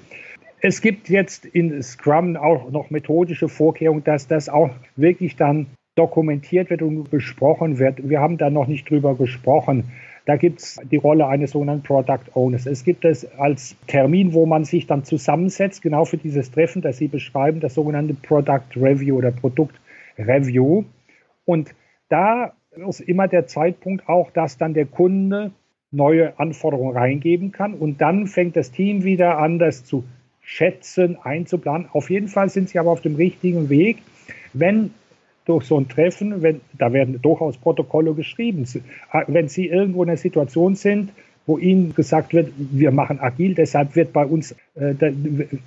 Es 0.60 0.82
gibt 0.82 1.08
jetzt 1.08 1.46
in 1.46 1.82
Scrum 1.82 2.36
auch 2.36 2.70
noch 2.70 2.90
methodische 2.90 3.48
Vorkehrungen, 3.48 4.04
dass 4.04 4.28
das 4.28 4.50
auch 4.50 4.68
wirklich 4.96 5.36
dann 5.36 5.68
dokumentiert 6.00 6.70
wird 6.70 6.80
und 6.80 7.10
besprochen 7.10 7.78
wird. 7.78 8.08
Wir 8.08 8.20
haben 8.20 8.38
da 8.38 8.48
noch 8.48 8.66
nicht 8.66 8.88
drüber 8.88 9.14
gesprochen. 9.14 9.92
Da 10.24 10.36
gibt 10.36 10.60
es 10.60 10.80
die 10.90 10.96
Rolle 10.96 11.26
eines 11.26 11.50
sogenannten 11.50 11.82
Product 11.82 12.34
Owners. 12.34 12.64
Es 12.64 12.84
gibt 12.84 13.04
es 13.04 13.30
als 13.38 13.76
Termin, 13.86 14.32
wo 14.32 14.46
man 14.46 14.64
sich 14.64 14.86
dann 14.86 15.04
zusammensetzt, 15.04 15.82
genau 15.82 16.06
für 16.06 16.16
dieses 16.16 16.50
Treffen, 16.50 16.80
das 16.80 16.96
Sie 16.96 17.08
beschreiben, 17.08 17.60
das 17.60 17.74
sogenannte 17.74 18.14
Product 18.14 18.76
Review 18.76 19.18
oder 19.18 19.30
Produkt 19.30 19.78
Review. 20.18 20.84
Und 21.44 21.74
da 22.08 22.54
ist 22.88 23.00
immer 23.00 23.28
der 23.28 23.46
Zeitpunkt 23.46 24.08
auch, 24.08 24.30
dass 24.30 24.56
dann 24.56 24.72
der 24.72 24.86
Kunde 24.86 25.50
neue 25.90 26.38
Anforderungen 26.38 26.96
reingeben 26.96 27.52
kann 27.52 27.74
und 27.74 28.00
dann 28.00 28.26
fängt 28.26 28.56
das 28.56 28.70
Team 28.70 29.02
wieder 29.02 29.38
an, 29.38 29.58
das 29.58 29.84
zu 29.84 30.04
schätzen, 30.40 31.18
einzuplanen. 31.22 31.88
Auf 31.92 32.08
jeden 32.08 32.28
Fall 32.28 32.48
sind 32.48 32.70
Sie 32.70 32.78
aber 32.78 32.90
auf 32.90 33.02
dem 33.02 33.16
richtigen 33.16 33.68
Weg. 33.68 33.98
Wenn 34.52 34.92
durch 35.50 35.64
so 35.64 35.78
ein 35.78 35.88
Treffen, 35.88 36.42
wenn, 36.42 36.60
da 36.78 36.92
werden 36.92 37.20
durchaus 37.20 37.56
Protokolle 37.56 38.14
geschrieben. 38.14 38.64
Ah, 39.10 39.24
wenn 39.26 39.48
Sie 39.48 39.66
irgendwo 39.66 40.04
in 40.04 40.08
einer 40.08 40.16
Situation 40.16 40.76
sind, 40.76 41.10
wo 41.44 41.58
Ihnen 41.58 41.94
gesagt 41.94 42.32
wird, 42.32 42.52
wir 42.56 42.92
machen 42.92 43.18
agil, 43.18 43.54
deshalb 43.54 43.96
wird 43.96 44.12
bei 44.12 44.24
uns, 44.24 44.54
äh, 44.76 44.94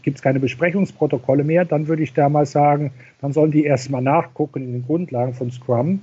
gibt 0.02 0.18
es 0.18 0.22
keine 0.22 0.40
Besprechungsprotokolle 0.40 1.44
mehr, 1.44 1.66
dann 1.66 1.88
würde 1.88 2.04
ich 2.04 2.14
da 2.14 2.30
mal 2.30 2.46
sagen, 2.46 2.92
dann 3.20 3.34
sollen 3.34 3.52
die 3.52 3.66
erstmal 3.66 4.02
nachgucken 4.02 4.64
in 4.64 4.72
den 4.72 4.86
Grundlagen 4.86 5.34
von 5.34 5.52
Scrum. 5.52 6.02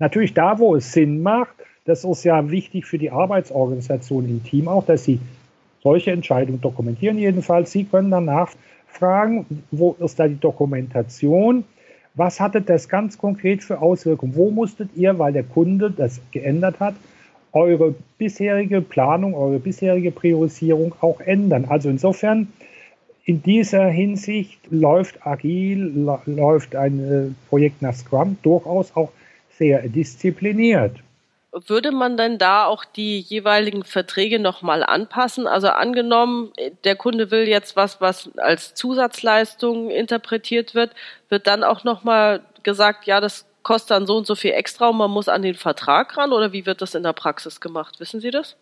Natürlich 0.00 0.34
da, 0.34 0.58
wo 0.58 0.74
es 0.74 0.92
Sinn 0.92 1.22
macht, 1.22 1.54
das 1.84 2.04
ist 2.04 2.24
ja 2.24 2.50
wichtig 2.50 2.86
für 2.86 2.98
die 2.98 3.10
Arbeitsorganisation 3.10 4.28
im 4.28 4.42
Team 4.42 4.66
auch, 4.66 4.84
dass 4.84 5.04
sie 5.04 5.20
solche 5.82 6.10
Entscheidungen 6.10 6.60
dokumentieren. 6.60 7.16
Jedenfalls, 7.18 7.70
Sie 7.70 7.84
können 7.84 8.10
dann 8.10 8.24
nachfragen, 8.24 9.46
wo 9.70 9.96
ist 10.00 10.18
da 10.18 10.26
die 10.26 10.40
Dokumentation? 10.40 11.64
Was 12.14 12.40
hatte 12.40 12.60
das 12.60 12.88
ganz 12.88 13.18
konkret 13.18 13.62
für 13.62 13.80
Auswirkungen? 13.80 14.34
Wo 14.34 14.50
musstet 14.50 14.90
ihr, 14.96 15.18
weil 15.18 15.32
der 15.32 15.44
Kunde 15.44 15.90
das 15.90 16.20
geändert 16.32 16.80
hat, 16.80 16.94
eure 17.52 17.94
bisherige 18.18 18.80
Planung, 18.80 19.34
eure 19.34 19.58
bisherige 19.58 20.10
Priorisierung 20.10 20.94
auch 21.00 21.20
ändern? 21.20 21.66
Also 21.68 21.88
insofern, 21.88 22.48
in 23.24 23.42
dieser 23.42 23.86
Hinsicht 23.86 24.58
läuft 24.70 25.24
agil, 25.26 25.92
läuft 26.26 26.74
ein 26.74 26.98
äh, 26.98 27.48
Projekt 27.48 27.82
nach 27.82 27.94
Scrum 27.94 28.38
durchaus 28.42 28.96
auch 28.96 29.12
sehr 29.56 29.88
diszipliniert. 29.88 30.96
Würde 31.52 31.90
man 31.90 32.16
denn 32.16 32.38
da 32.38 32.66
auch 32.66 32.84
die 32.84 33.18
jeweiligen 33.18 33.82
Verträge 33.82 34.38
nochmal 34.38 34.84
anpassen? 34.84 35.48
Also 35.48 35.68
angenommen, 35.68 36.52
der 36.84 36.94
Kunde 36.94 37.30
will 37.32 37.48
jetzt 37.48 37.74
was, 37.74 38.00
was 38.00 38.30
als 38.38 38.74
Zusatzleistung 38.74 39.90
interpretiert 39.90 40.74
wird, 40.76 40.94
wird 41.28 41.48
dann 41.48 41.64
auch 41.64 41.82
nochmal 41.82 42.42
gesagt, 42.62 43.06
ja, 43.06 43.20
das 43.20 43.46
kostet 43.62 43.90
dann 43.90 44.06
so 44.06 44.16
und 44.16 44.26
so 44.26 44.36
viel 44.36 44.52
extra 44.52 44.88
und 44.88 44.96
man 44.96 45.10
muss 45.10 45.28
an 45.28 45.42
den 45.42 45.54
Vertrag 45.54 46.16
ran 46.16 46.32
oder 46.32 46.52
wie 46.52 46.66
wird 46.66 46.82
das 46.82 46.94
in 46.94 47.02
der 47.02 47.12
Praxis 47.12 47.60
gemacht? 47.60 47.98
Wissen 47.98 48.20
Sie 48.20 48.30
das? 48.30 48.56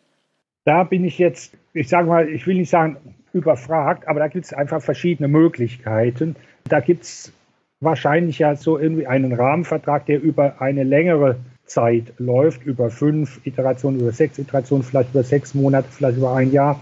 Da 0.65 0.85
bin 0.85 1.05
ich 1.05 1.19
jetzt, 1.19 1.55
ich 1.75 1.89
sage 1.89 2.09
mal, 2.09 2.29
ich 2.29 2.47
will 2.47 2.57
nicht 2.57 2.71
sagen 2.71 3.17
überfragt, 3.33 4.09
aber 4.09 4.21
da 4.21 4.29
gibt 4.29 4.47
es 4.47 4.53
einfach 4.53 4.83
verschiedene 4.83 5.29
Möglichkeiten. 5.29 6.37
Da 6.65 6.81
gibt 6.81 7.05
es 7.05 7.33
wahrscheinlich 7.81 8.39
ja 8.39 8.57
so 8.57 8.79
irgendwie 8.79 9.07
einen 9.07 9.33
Rahmenvertrag, 9.33 10.07
der 10.07 10.21
über 10.21 10.61
eine 10.61 10.85
längere 10.85 11.37
Zeit 11.69 12.13
läuft, 12.19 12.65
über 12.65 12.91
fünf 12.91 13.41
Iterationen, 13.45 14.01
über 14.01 14.13
sechs 14.13 14.39
Iterationen, 14.39 14.83
vielleicht 14.83 15.11
über 15.11 15.23
sechs 15.23 15.55
Monate, 15.55 15.89
vielleicht 15.91 16.19
über 16.19 16.35
ein 16.35 16.51
Jahr. 16.51 16.81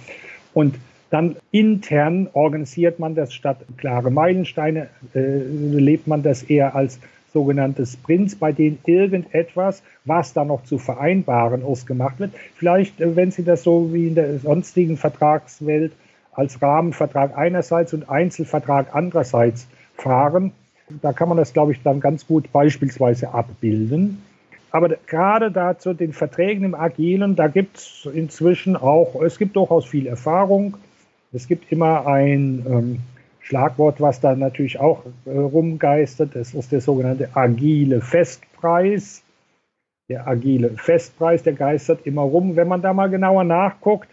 Und 0.55 0.77
dann 1.11 1.37
intern 1.51 2.29
organisiert 2.33 2.99
man 2.99 3.15
das 3.15 3.33
statt 3.33 3.59
klare 3.77 4.11
Meilensteine, 4.11 4.89
äh, 5.15 5.19
lebt 5.19 6.07
man 6.07 6.23
das 6.23 6.43
eher 6.43 6.75
als 6.75 6.99
sogenannte 7.33 7.85
Sprints, 7.85 8.37
bei 8.37 8.53
denen 8.53 8.79
irgendetwas, 8.87 9.83
was 10.05 10.33
da 10.33 10.45
noch 10.45 10.65
zu 10.65 10.79
vereinbaren 10.79 11.63
ist, 11.71 11.87
gemacht 11.87 12.19
wird. 12.19 12.33
Vielleicht, 12.55 13.01
äh, 13.01 13.15
wenn 13.15 13.31
Sie 13.31 13.45
das 13.45 13.63
so 13.63 13.93
wie 13.93 14.09
in 14.09 14.15
der 14.15 14.39
sonstigen 14.39 14.97
Vertragswelt 14.97 15.93
als 16.33 16.61
Rahmenvertrag 16.61 17.37
einerseits 17.37 17.93
und 17.93 18.09
Einzelvertrag 18.09 18.95
andererseits 18.95 19.67
fahren, 19.97 20.53
da 21.03 21.13
kann 21.13 21.29
man 21.29 21.37
das, 21.37 21.53
glaube 21.53 21.73
ich, 21.73 21.83
dann 21.83 22.01
ganz 22.01 22.27
gut 22.27 22.53
beispielsweise 22.53 23.35
abbilden. 23.35 24.23
Aber 24.77 24.91
gerade 25.07 25.51
dazu 25.51 25.95
den 25.95 26.13
Verträgen 26.13 26.63
im 26.63 26.75
Agilen, 26.75 27.35
da 27.35 27.49
gibt 27.49 27.79
es 27.79 28.07
inzwischen 28.13 28.77
auch, 28.77 29.23
es 29.23 29.39
gibt 29.39 29.57
durchaus 29.57 29.87
viel 29.87 30.07
Erfahrung. 30.07 30.77
Es 31.33 31.49
gibt 31.49 31.73
immer 31.73 32.07
ein 32.07 32.63
ähm, 32.69 32.99
Schlagwort, 33.41 34.03
was 34.03 34.21
da 34.21 34.37
natürlich 34.37 34.79
auch 34.79 35.05
äh, 35.25 35.31
rumgeistert. 35.31 36.37
Das 36.37 36.53
ist 36.53 36.73
der 36.73 36.83
sogenannte 36.83 37.31
agile 37.33 38.03
Festpreis. 38.03 39.23
Der 40.11 40.29
agile 40.29 40.69
Festpreis, 40.77 41.43
der 41.43 41.55
geistert 41.55 42.05
immer 42.05 42.21
rum. 42.21 42.55
Wenn 42.55 42.69
man 42.69 42.83
da 42.83 42.93
mal 42.93 43.09
genauer 43.09 43.45
nachguckt, 43.45 44.11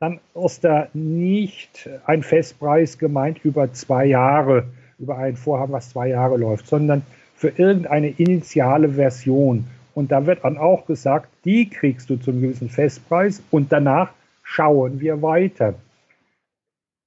dann 0.00 0.18
ist 0.34 0.64
da 0.64 0.88
nicht 0.94 1.88
ein 2.06 2.24
Festpreis 2.24 2.98
gemeint 2.98 3.44
über 3.44 3.72
zwei 3.72 4.06
Jahre 4.06 4.64
über 4.98 5.16
ein 5.18 5.36
Vorhaben, 5.36 5.72
was 5.72 5.90
zwei 5.90 6.08
Jahre 6.08 6.38
läuft, 6.38 6.66
sondern 6.66 7.02
für 7.36 7.50
irgendeine 7.50 8.08
initiale 8.08 8.88
Version. 8.88 9.68
Und 9.94 10.12
da 10.12 10.26
wird 10.26 10.44
dann 10.44 10.58
auch 10.58 10.86
gesagt, 10.86 11.28
die 11.44 11.68
kriegst 11.68 12.08
du 12.10 12.16
zum 12.16 12.40
gewissen 12.40 12.68
Festpreis 12.68 13.42
und 13.50 13.72
danach 13.72 14.12
schauen 14.42 15.00
wir 15.00 15.22
weiter. 15.22 15.74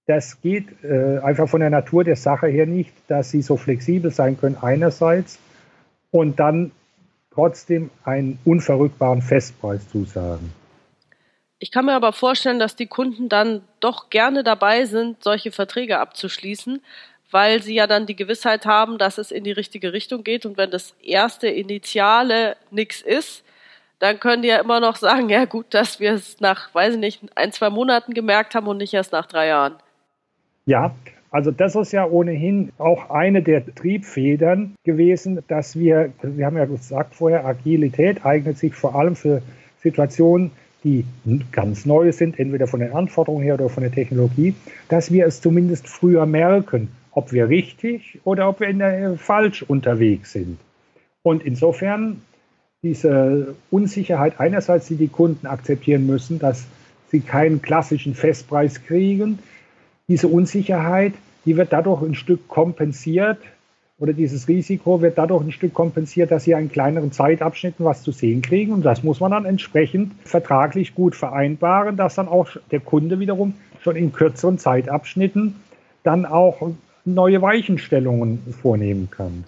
Das 0.07 0.39
geht 0.41 0.83
äh, 0.83 1.17
einfach 1.19 1.49
von 1.49 1.61
der 1.61 1.71
Natur 1.71 2.03
der 2.03 2.15
Sache 2.15 2.47
her 2.47 2.67
nicht, 2.67 2.93
dass 3.07 3.31
sie 3.31 3.41
so 3.41 3.57
flexibel 3.57 4.11
sein 4.11 4.39
können 4.39 4.57
einerseits 4.61 5.39
und 6.11 6.39
dann 6.39 6.71
trotzdem 7.33 7.89
einen 8.03 8.39
unverrückbaren 8.45 9.21
Festpreis 9.21 9.89
zusagen. 9.89 10.53
Ich 11.57 11.71
kann 11.71 11.85
mir 11.85 11.93
aber 11.93 12.13
vorstellen, 12.13 12.59
dass 12.59 12.75
die 12.75 12.85
Kunden 12.85 13.29
dann 13.29 13.61
doch 13.79 14.09
gerne 14.09 14.43
dabei 14.43 14.85
sind, 14.85 15.23
solche 15.23 15.51
Verträge 15.51 15.99
abzuschließen, 15.99 16.81
weil 17.35 17.61
sie 17.61 17.75
ja 17.75 17.85
dann 17.85 18.05
die 18.05 18.15
Gewissheit 18.15 18.65
haben, 18.65 18.97
dass 18.97 19.17
es 19.17 19.29
in 19.29 19.43
die 19.43 19.51
richtige 19.51 19.91
Richtung 19.91 20.23
geht. 20.23 20.45
Und 20.45 20.57
wenn 20.57 20.71
das 20.71 20.95
erste 21.03 21.49
Initiale 21.49 22.55
nichts 22.71 23.01
ist, 23.01 23.43
dann 23.99 24.21
können 24.21 24.41
die 24.41 24.47
ja 24.47 24.61
immer 24.61 24.79
noch 24.79 24.95
sagen, 24.95 25.27
ja 25.27 25.43
gut, 25.43 25.65
dass 25.71 25.99
wir 25.99 26.13
es 26.13 26.39
nach, 26.39 26.73
weiß 26.73 26.93
ich 26.93 26.99
nicht, 27.01 27.21
ein, 27.35 27.51
zwei 27.51 27.69
Monaten 27.69 28.13
gemerkt 28.13 28.55
haben 28.55 28.67
und 28.67 28.77
nicht 28.77 28.93
erst 28.93 29.11
nach 29.11 29.25
drei 29.25 29.47
Jahren. 29.47 29.75
Ja, 30.65 30.95
Also 31.29 31.51
das 31.51 31.75
ist 31.75 31.91
ja 31.91 32.05
ohnehin 32.05 32.71
auch 32.77 33.09
eine 33.09 33.41
der 33.41 33.65
Triebfedern 33.75 34.75
gewesen, 34.85 35.43
dass 35.49 35.77
wir, 35.77 36.13
wir 36.21 36.45
haben 36.45 36.55
ja 36.55 36.63
gesagt 36.63 37.15
vorher, 37.15 37.45
Agilität 37.45 38.25
eignet 38.25 38.57
sich 38.57 38.75
vor 38.75 38.95
allem 38.95 39.17
für 39.17 39.41
Situationen, 39.83 40.51
die 40.85 41.03
ganz 41.51 41.85
neu 41.85 42.13
sind, 42.13 42.39
entweder 42.39 42.67
von 42.67 42.79
den 42.79 42.93
Anforderungen 42.93 43.43
her 43.43 43.55
oder 43.55 43.67
von 43.67 43.83
der 43.83 43.91
Technologie, 43.91 44.55
dass 44.87 45.11
wir 45.11 45.25
es 45.25 45.41
zumindest 45.41 45.89
früher 45.89 46.25
merken, 46.25 46.87
ob 47.15 47.31
wir 47.31 47.49
richtig 47.49 48.19
oder 48.23 48.47
ob 48.47 48.59
wir 48.59 48.71
der, 48.71 49.17
falsch 49.17 49.63
unterwegs 49.63 50.33
sind. 50.33 50.59
Und 51.23 51.43
insofern 51.43 52.21
diese 52.83 53.55
Unsicherheit 53.71 54.39
einerseits, 54.39 54.87
die 54.87 54.95
die 54.95 55.07
Kunden 55.07 55.47
akzeptieren 55.47 56.05
müssen, 56.05 56.37
dass 56.37 56.67
sie 57.09 57.21
keinen 57.21 57.61
klassischen 57.61 58.13
Festpreis 58.13 58.83
kriegen, 58.83 59.39
diese 60.07 60.27
Unsicherheit, 60.27 61.13
die 61.45 61.57
wird 61.57 61.73
dadurch 61.73 62.03
ein 62.03 62.13
Stück 62.15 62.47
kompensiert 62.47 63.39
oder 63.97 64.11
dieses 64.11 64.47
Risiko 64.47 65.01
wird 65.01 65.17
dadurch 65.17 65.43
ein 65.43 65.51
Stück 65.51 65.73
kompensiert, 65.73 66.29
dass 66.29 66.43
sie 66.43 66.51
in 66.51 66.69
kleineren 66.69 67.11
Zeitabschnitten 67.13 67.85
was 67.85 68.03
zu 68.03 68.11
sehen 68.11 68.41
kriegen. 68.41 68.73
Und 68.73 68.83
das 68.83 69.03
muss 69.03 69.21
man 69.21 69.31
dann 69.31 69.45
entsprechend 69.45 70.11
vertraglich 70.25 70.93
gut 70.93 71.15
vereinbaren, 71.15 71.95
dass 71.95 72.15
dann 72.15 72.27
auch 72.27 72.49
der 72.71 72.81
Kunde 72.81 73.19
wiederum 73.19 73.53
schon 73.81 73.95
in 73.95 74.11
kürzeren 74.11 74.57
Zeitabschnitten 74.57 75.55
dann 76.03 76.25
auch 76.25 76.61
neue 77.05 77.41
Weichenstellungen 77.41 78.53
vornehmen 78.61 79.09
kann. 79.09 79.45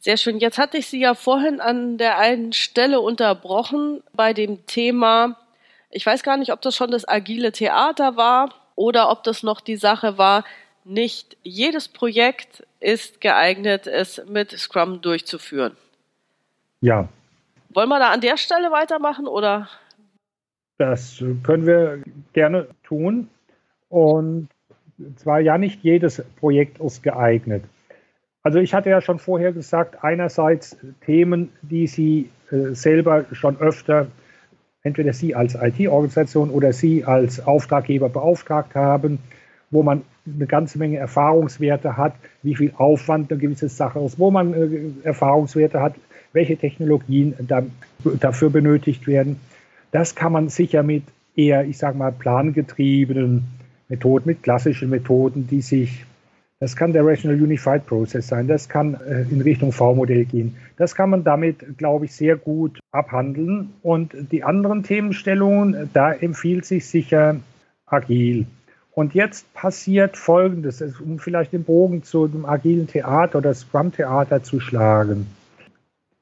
Sehr 0.00 0.16
schön. 0.16 0.38
Jetzt 0.38 0.58
hatte 0.58 0.78
ich 0.78 0.88
Sie 0.88 1.00
ja 1.00 1.14
vorhin 1.14 1.60
an 1.60 1.96
der 1.96 2.18
einen 2.18 2.52
Stelle 2.52 3.00
unterbrochen 3.00 4.02
bei 4.12 4.32
dem 4.32 4.66
Thema, 4.66 5.36
ich 5.90 6.04
weiß 6.04 6.22
gar 6.24 6.36
nicht, 6.36 6.52
ob 6.52 6.60
das 6.60 6.74
schon 6.74 6.90
das 6.90 7.08
agile 7.08 7.52
Theater 7.52 8.16
war 8.16 8.52
oder 8.74 9.10
ob 9.10 9.22
das 9.22 9.42
noch 9.42 9.60
die 9.60 9.76
Sache 9.76 10.18
war, 10.18 10.44
nicht 10.84 11.36
jedes 11.42 11.86
Projekt 11.86 12.66
ist 12.80 13.20
geeignet, 13.20 13.86
es 13.86 14.20
mit 14.26 14.50
Scrum 14.50 15.00
durchzuführen. 15.00 15.76
Ja. 16.80 17.08
Wollen 17.68 17.88
wir 17.88 18.00
da 18.00 18.10
an 18.10 18.20
der 18.20 18.36
Stelle 18.36 18.72
weitermachen 18.72 19.28
oder? 19.28 19.68
Das 20.78 21.22
können 21.44 21.64
wir 21.64 22.02
gerne 22.32 22.66
tun. 22.82 23.28
Und 23.88 24.48
zwar 25.16 25.40
ja 25.40 25.58
nicht 25.58 25.82
jedes 25.82 26.22
Projekt 26.36 26.80
ist 26.80 27.02
geeignet. 27.02 27.64
Also 28.42 28.58
ich 28.58 28.74
hatte 28.74 28.90
ja 28.90 29.00
schon 29.00 29.18
vorher 29.18 29.52
gesagt, 29.52 30.02
einerseits 30.02 30.76
Themen, 31.04 31.50
die 31.62 31.86
Sie 31.86 32.30
äh, 32.50 32.74
selber 32.74 33.24
schon 33.32 33.60
öfter, 33.60 34.08
entweder 34.82 35.12
Sie 35.12 35.34
als 35.34 35.54
IT-Organisation 35.54 36.50
oder 36.50 36.72
Sie 36.72 37.04
als 37.04 37.44
Auftraggeber 37.46 38.08
beauftragt 38.08 38.74
haben, 38.74 39.20
wo 39.70 39.82
man 39.82 40.02
eine 40.26 40.46
ganze 40.46 40.78
Menge 40.78 40.98
Erfahrungswerte 40.98 41.96
hat, 41.96 42.14
wie 42.42 42.54
viel 42.56 42.72
Aufwand 42.76 43.30
eine 43.30 43.40
gewisse 43.40 43.68
Sache 43.68 44.00
ist, 44.00 44.18
wo 44.18 44.30
man 44.30 44.54
äh, 44.54 45.06
Erfahrungswerte 45.06 45.80
hat, 45.80 45.94
welche 46.32 46.56
Technologien 46.56 47.34
da, 47.40 47.62
dafür 48.18 48.50
benötigt 48.50 49.06
werden. 49.06 49.38
Das 49.92 50.14
kann 50.14 50.32
man 50.32 50.48
sicher 50.48 50.82
mit 50.82 51.04
eher, 51.36 51.64
ich 51.64 51.78
sage 51.78 51.96
mal, 51.96 52.12
plangetriebenen 52.12 53.44
Methoden, 53.88 54.28
mit 54.28 54.42
klassischen 54.42 54.90
Methoden, 54.90 55.46
die 55.46 55.60
sich, 55.60 56.04
das 56.60 56.76
kann 56.76 56.92
der 56.92 57.04
Rational 57.04 57.40
Unified 57.40 57.86
Process 57.86 58.28
sein, 58.28 58.48
das 58.48 58.68
kann 58.68 58.94
äh, 58.94 59.22
in 59.30 59.40
Richtung 59.40 59.72
V-Modell 59.72 60.24
gehen. 60.24 60.56
Das 60.76 60.94
kann 60.94 61.10
man 61.10 61.24
damit, 61.24 61.78
glaube 61.78 62.06
ich, 62.06 62.14
sehr 62.14 62.36
gut 62.36 62.80
abhandeln. 62.92 63.72
Und 63.82 64.14
die 64.32 64.44
anderen 64.44 64.82
Themenstellungen, 64.82 65.90
da 65.92 66.12
empfiehlt 66.12 66.64
sich 66.64 66.86
sicher 66.86 67.36
agil. 67.86 68.46
Und 68.94 69.14
jetzt 69.14 69.52
passiert 69.54 70.16
Folgendes, 70.16 70.82
um 71.00 71.18
vielleicht 71.18 71.52
den 71.52 71.64
Bogen 71.64 72.02
zu 72.02 72.28
dem 72.28 72.44
agilen 72.44 72.86
Theater 72.86 73.38
oder 73.38 73.54
Scrum-Theater 73.54 74.42
zu 74.42 74.60
schlagen. 74.60 75.26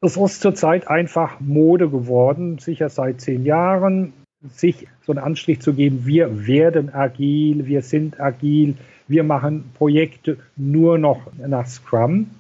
Es 0.01 0.17
ist 0.17 0.41
zurzeit 0.41 0.89
einfach 0.89 1.41
Mode 1.41 1.91
geworden, 1.91 2.59
sicher 2.59 2.89
seit 2.89 3.21
zehn 3.21 3.45
Jahren, 3.45 4.13
sich 4.49 4.87
so 5.05 5.13
einen 5.13 5.19
Anstrich 5.19 5.61
zu 5.61 5.75
geben, 5.75 6.07
wir 6.07 6.47
werden 6.47 6.95
agil, 6.95 7.67
wir 7.67 7.83
sind 7.83 8.21
agil, 8.21 8.75
wir 9.07 9.25
machen 9.25 9.71
Projekte 9.75 10.39
nur 10.57 10.99
noch 10.99 11.21
nach 11.37 11.67
Scrum. 11.67 12.31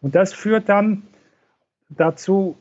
Und 0.00 0.14
das 0.14 0.32
führt 0.32 0.68
dann 0.68 1.02
dazu, 1.90 2.56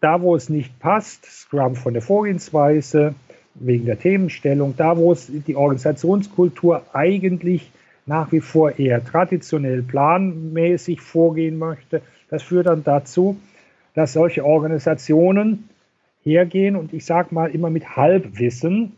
da 0.00 0.20
wo 0.20 0.34
es 0.34 0.48
nicht 0.48 0.78
passt, 0.80 1.24
Scrum 1.26 1.76
von 1.76 1.92
der 1.92 2.02
Vorgehensweise, 2.02 3.14
wegen 3.54 3.86
der 3.86 3.98
Themenstellung, 3.98 4.74
da 4.76 4.96
wo 4.96 5.12
es 5.12 5.30
die 5.30 5.56
Organisationskultur 5.56 6.82
eigentlich 6.92 7.70
nach 8.06 8.32
wie 8.32 8.40
vor 8.40 8.78
eher 8.78 9.04
traditionell 9.04 9.82
planmäßig 9.82 11.00
vorgehen 11.00 11.58
möchte, 11.58 12.02
das 12.30 12.42
führt 12.42 12.66
dann 12.66 12.84
dazu, 12.84 13.36
dass 13.94 14.12
solche 14.12 14.44
Organisationen 14.44 15.68
hergehen 16.28 16.76
und 16.76 16.92
ich 16.92 17.04
sage 17.04 17.34
mal 17.34 17.50
immer 17.50 17.70
mit 17.70 17.96
Halbwissen, 17.96 18.92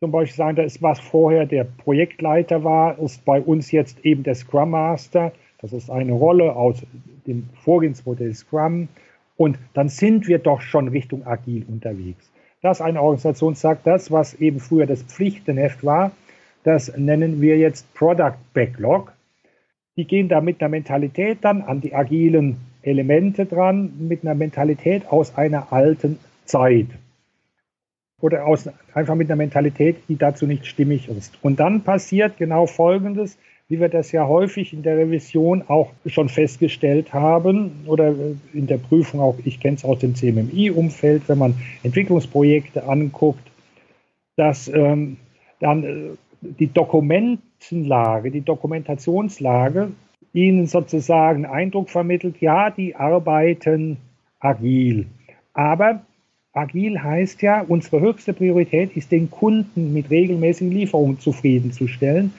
zum 0.00 0.12
Beispiel 0.12 0.36
sagen, 0.36 0.56
da 0.56 0.62
ist 0.62 0.82
was 0.82 1.00
vorher 1.00 1.46
der 1.46 1.64
Projektleiter 1.64 2.62
war, 2.62 2.98
ist 2.98 3.24
bei 3.24 3.40
uns 3.40 3.72
jetzt 3.72 4.04
eben 4.04 4.22
der 4.22 4.34
Scrum 4.34 4.70
Master. 4.70 5.32
Das 5.60 5.72
ist 5.72 5.90
eine 5.90 6.12
Rolle 6.12 6.54
aus 6.54 6.82
dem 7.26 7.48
Vorgehensmodell 7.64 8.32
Scrum. 8.34 8.88
Und 9.36 9.58
dann 9.74 9.88
sind 9.88 10.28
wir 10.28 10.38
doch 10.38 10.60
schon 10.60 10.88
Richtung 10.88 11.26
agil 11.26 11.64
unterwegs 11.68 12.30
dass 12.62 12.80
eine 12.80 13.00
Organisation 13.00 13.54
sagt, 13.54 13.86
das, 13.86 14.10
was 14.10 14.34
eben 14.34 14.60
früher 14.60 14.86
das 14.86 15.02
Pflichtenheft 15.02 15.84
war, 15.84 16.12
das 16.64 16.96
nennen 16.96 17.40
wir 17.40 17.56
jetzt 17.56 17.92
Product 17.94 18.34
Backlog. 18.52 19.12
Die 19.96 20.04
gehen 20.04 20.28
da 20.28 20.40
mit 20.40 20.60
einer 20.60 20.68
Mentalität 20.68 21.38
dann 21.42 21.62
an 21.62 21.80
die 21.80 21.94
agilen 21.94 22.56
Elemente 22.82 23.46
dran, 23.46 23.92
mit 23.98 24.22
einer 24.22 24.34
Mentalität 24.34 25.06
aus 25.08 25.36
einer 25.36 25.72
alten 25.72 26.18
Zeit. 26.48 26.88
Oder 28.20 28.46
aus, 28.46 28.68
einfach 28.94 29.14
mit 29.14 29.28
einer 29.28 29.36
Mentalität, 29.36 29.96
die 30.08 30.16
dazu 30.16 30.46
nicht 30.46 30.66
stimmig 30.66 31.08
ist. 31.08 31.38
Und 31.42 31.60
dann 31.60 31.82
passiert 31.82 32.36
genau 32.36 32.66
Folgendes 32.66 33.38
wie 33.68 33.80
wir 33.80 33.90
das 33.90 34.12
ja 34.12 34.26
häufig 34.26 34.72
in 34.72 34.82
der 34.82 34.96
Revision 34.96 35.62
auch 35.68 35.92
schon 36.06 36.30
festgestellt 36.30 37.12
haben 37.12 37.82
oder 37.86 38.14
in 38.54 38.66
der 38.66 38.78
Prüfung 38.78 39.20
auch, 39.20 39.36
ich 39.44 39.60
kenne 39.60 39.76
es 39.76 39.84
aus 39.84 39.98
dem 39.98 40.14
CMMI-Umfeld, 40.14 41.28
wenn 41.28 41.38
man 41.38 41.54
Entwicklungsprojekte 41.82 42.84
anguckt, 42.84 43.46
dass 44.36 44.68
ähm, 44.68 45.18
dann 45.60 45.84
äh, 45.84 46.16
die 46.40 46.72
Dokumentenlage, 46.72 48.30
die 48.30 48.40
Dokumentationslage 48.40 49.90
ihnen 50.32 50.66
sozusagen 50.66 51.44
Eindruck 51.44 51.90
vermittelt, 51.90 52.40
ja, 52.40 52.70
die 52.70 52.96
arbeiten 52.96 53.98
agil. 54.40 55.06
Aber 55.52 56.02
agil 56.58 57.02
heißt 57.02 57.42
ja, 57.42 57.64
unsere 57.66 58.00
höchste 58.00 58.32
Priorität 58.32 58.96
ist, 58.96 59.12
den 59.12 59.30
Kunden 59.30 59.92
mit 59.92 60.10
regelmäßigen 60.10 60.72
Lieferungen 60.72 61.20
zufriedenzustellen. 61.20 62.32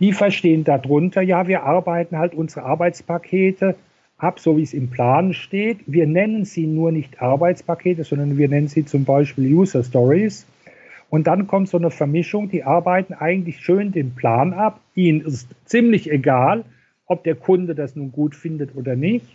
Die 0.00 0.12
verstehen 0.12 0.64
darunter, 0.64 1.22
ja, 1.22 1.46
wir 1.46 1.62
arbeiten 1.62 2.18
halt 2.18 2.34
unsere 2.34 2.64
Arbeitspakete 2.64 3.76
ab, 4.18 4.40
so 4.40 4.56
wie 4.56 4.62
es 4.62 4.74
im 4.74 4.88
Plan 4.88 5.34
steht. 5.34 5.78
Wir 5.86 6.06
nennen 6.06 6.44
sie 6.44 6.66
nur 6.66 6.92
nicht 6.92 7.20
Arbeitspakete, 7.20 8.04
sondern 8.04 8.38
wir 8.38 8.48
nennen 8.48 8.68
sie 8.68 8.84
zum 8.84 9.04
Beispiel 9.04 9.52
User 9.52 9.82
Stories. 9.84 10.46
Und 11.10 11.26
dann 11.26 11.46
kommt 11.46 11.68
so 11.68 11.76
eine 11.76 11.90
Vermischung, 11.90 12.48
die 12.48 12.64
arbeiten 12.64 13.12
eigentlich 13.12 13.60
schön 13.60 13.92
den 13.92 14.14
Plan 14.14 14.54
ab. 14.54 14.80
Ihnen 14.94 15.20
ist 15.20 15.48
ziemlich 15.66 16.10
egal, 16.10 16.64
ob 17.06 17.24
der 17.24 17.34
Kunde 17.34 17.74
das 17.74 17.96
nun 17.96 18.12
gut 18.12 18.34
findet 18.34 18.74
oder 18.74 18.96
nicht. 18.96 19.26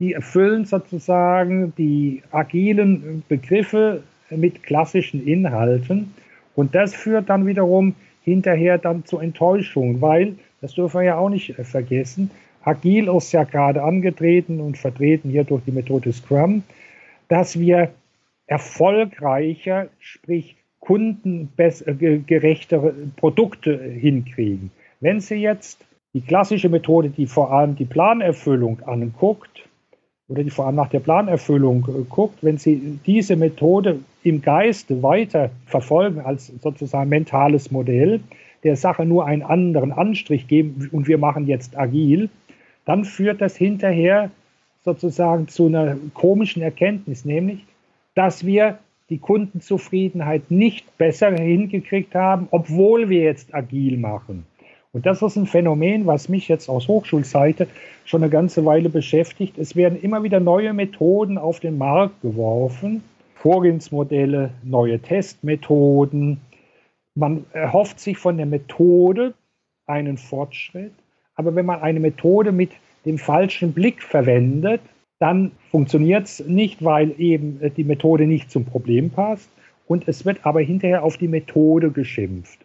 Die 0.00 0.12
erfüllen 0.12 0.64
sozusagen 0.64 1.72
die 1.76 2.22
agilen 2.30 3.24
Begriffe 3.28 4.04
mit 4.30 4.62
klassischen 4.62 5.26
Inhalten. 5.26 6.14
Und 6.54 6.74
das 6.74 6.94
führt 6.94 7.28
dann 7.28 7.46
wiederum 7.46 7.94
hinterher 8.22 8.78
dann 8.78 9.04
zu 9.04 9.18
Enttäuschung, 9.18 10.00
weil, 10.00 10.36
das 10.60 10.74
dürfen 10.74 11.00
wir 11.00 11.06
ja 11.06 11.16
auch 11.16 11.30
nicht 11.30 11.54
vergessen, 11.54 12.30
Agil 12.62 13.08
ist 13.08 13.32
ja 13.32 13.44
gerade 13.44 13.82
angetreten 13.82 14.60
und 14.60 14.76
vertreten 14.76 15.30
hier 15.30 15.44
durch 15.44 15.64
die 15.64 15.72
Methode 15.72 16.12
Scrum, 16.12 16.62
dass 17.28 17.58
wir 17.58 17.90
erfolgreicher, 18.46 19.88
sprich 19.98 20.56
kundengerechtere 20.80 22.92
Produkte 23.16 23.82
hinkriegen. 23.82 24.70
Wenn 25.00 25.20
Sie 25.20 25.36
jetzt 25.36 25.86
die 26.14 26.20
klassische 26.20 26.68
Methode, 26.68 27.10
die 27.10 27.26
vor 27.26 27.52
allem 27.52 27.76
die 27.76 27.84
Planerfüllung 27.84 28.82
anguckt, 28.84 29.68
oder 30.28 30.44
die 30.44 30.50
vor 30.50 30.66
allem 30.66 30.76
nach 30.76 30.90
der 30.90 31.00
Planerfüllung 31.00 31.86
äh, 31.88 32.04
guckt, 32.08 32.38
wenn 32.42 32.58
Sie 32.58 32.98
diese 33.06 33.36
Methode 33.36 34.00
im 34.22 34.42
Geiste 34.42 35.02
weiter 35.02 35.50
verfolgen 35.66 36.20
als 36.20 36.52
sozusagen 36.60 37.08
mentales 37.08 37.70
Modell, 37.70 38.20
der 38.64 38.76
Sache 38.76 39.04
nur 39.04 39.24
einen 39.26 39.42
anderen 39.42 39.92
Anstrich 39.92 40.48
geben 40.48 40.88
und 40.92 41.08
wir 41.08 41.18
machen 41.18 41.46
jetzt 41.46 41.78
agil, 41.78 42.28
dann 42.84 43.04
führt 43.04 43.40
das 43.40 43.56
hinterher 43.56 44.30
sozusagen 44.84 45.48
zu 45.48 45.66
einer 45.66 45.96
komischen 46.14 46.62
Erkenntnis, 46.62 47.24
nämlich, 47.24 47.64
dass 48.14 48.44
wir 48.44 48.78
die 49.10 49.18
Kundenzufriedenheit 49.18 50.50
nicht 50.50 50.98
besser 50.98 51.30
hingekriegt 51.30 52.14
haben, 52.14 52.48
obwohl 52.50 53.08
wir 53.08 53.22
jetzt 53.22 53.54
agil 53.54 53.96
machen. 53.96 54.44
Und 54.92 55.04
das 55.04 55.20
ist 55.20 55.36
ein 55.36 55.46
Phänomen, 55.46 56.06
was 56.06 56.28
mich 56.28 56.48
jetzt 56.48 56.68
aus 56.68 56.88
Hochschulseite 56.88 57.66
schon 58.04 58.22
eine 58.22 58.30
ganze 58.30 58.64
Weile 58.64 58.88
beschäftigt. 58.88 59.58
Es 59.58 59.76
werden 59.76 60.00
immer 60.00 60.22
wieder 60.22 60.40
neue 60.40 60.72
Methoden 60.72 61.36
auf 61.36 61.60
den 61.60 61.76
Markt 61.76 62.22
geworfen, 62.22 63.02
Vorgehensmodelle, 63.34 64.50
neue 64.64 64.98
Testmethoden. 64.98 66.40
Man 67.14 67.44
erhofft 67.52 68.00
sich 68.00 68.16
von 68.16 68.38
der 68.38 68.46
Methode 68.46 69.34
einen 69.86 70.16
Fortschritt, 70.16 70.92
aber 71.34 71.54
wenn 71.54 71.66
man 71.66 71.80
eine 71.82 72.00
Methode 72.00 72.52
mit 72.52 72.70
dem 73.04 73.18
falschen 73.18 73.72
Blick 73.72 74.02
verwendet, 74.02 74.80
dann 75.18 75.52
funktioniert 75.70 76.26
es 76.26 76.44
nicht, 76.46 76.82
weil 76.82 77.14
eben 77.18 77.60
die 77.76 77.84
Methode 77.84 78.26
nicht 78.26 78.50
zum 78.50 78.64
Problem 78.64 79.10
passt 79.10 79.50
und 79.86 80.08
es 80.08 80.24
wird 80.24 80.46
aber 80.46 80.60
hinterher 80.60 81.02
auf 81.02 81.16
die 81.16 81.28
Methode 81.28 81.90
geschimpft. 81.90 82.58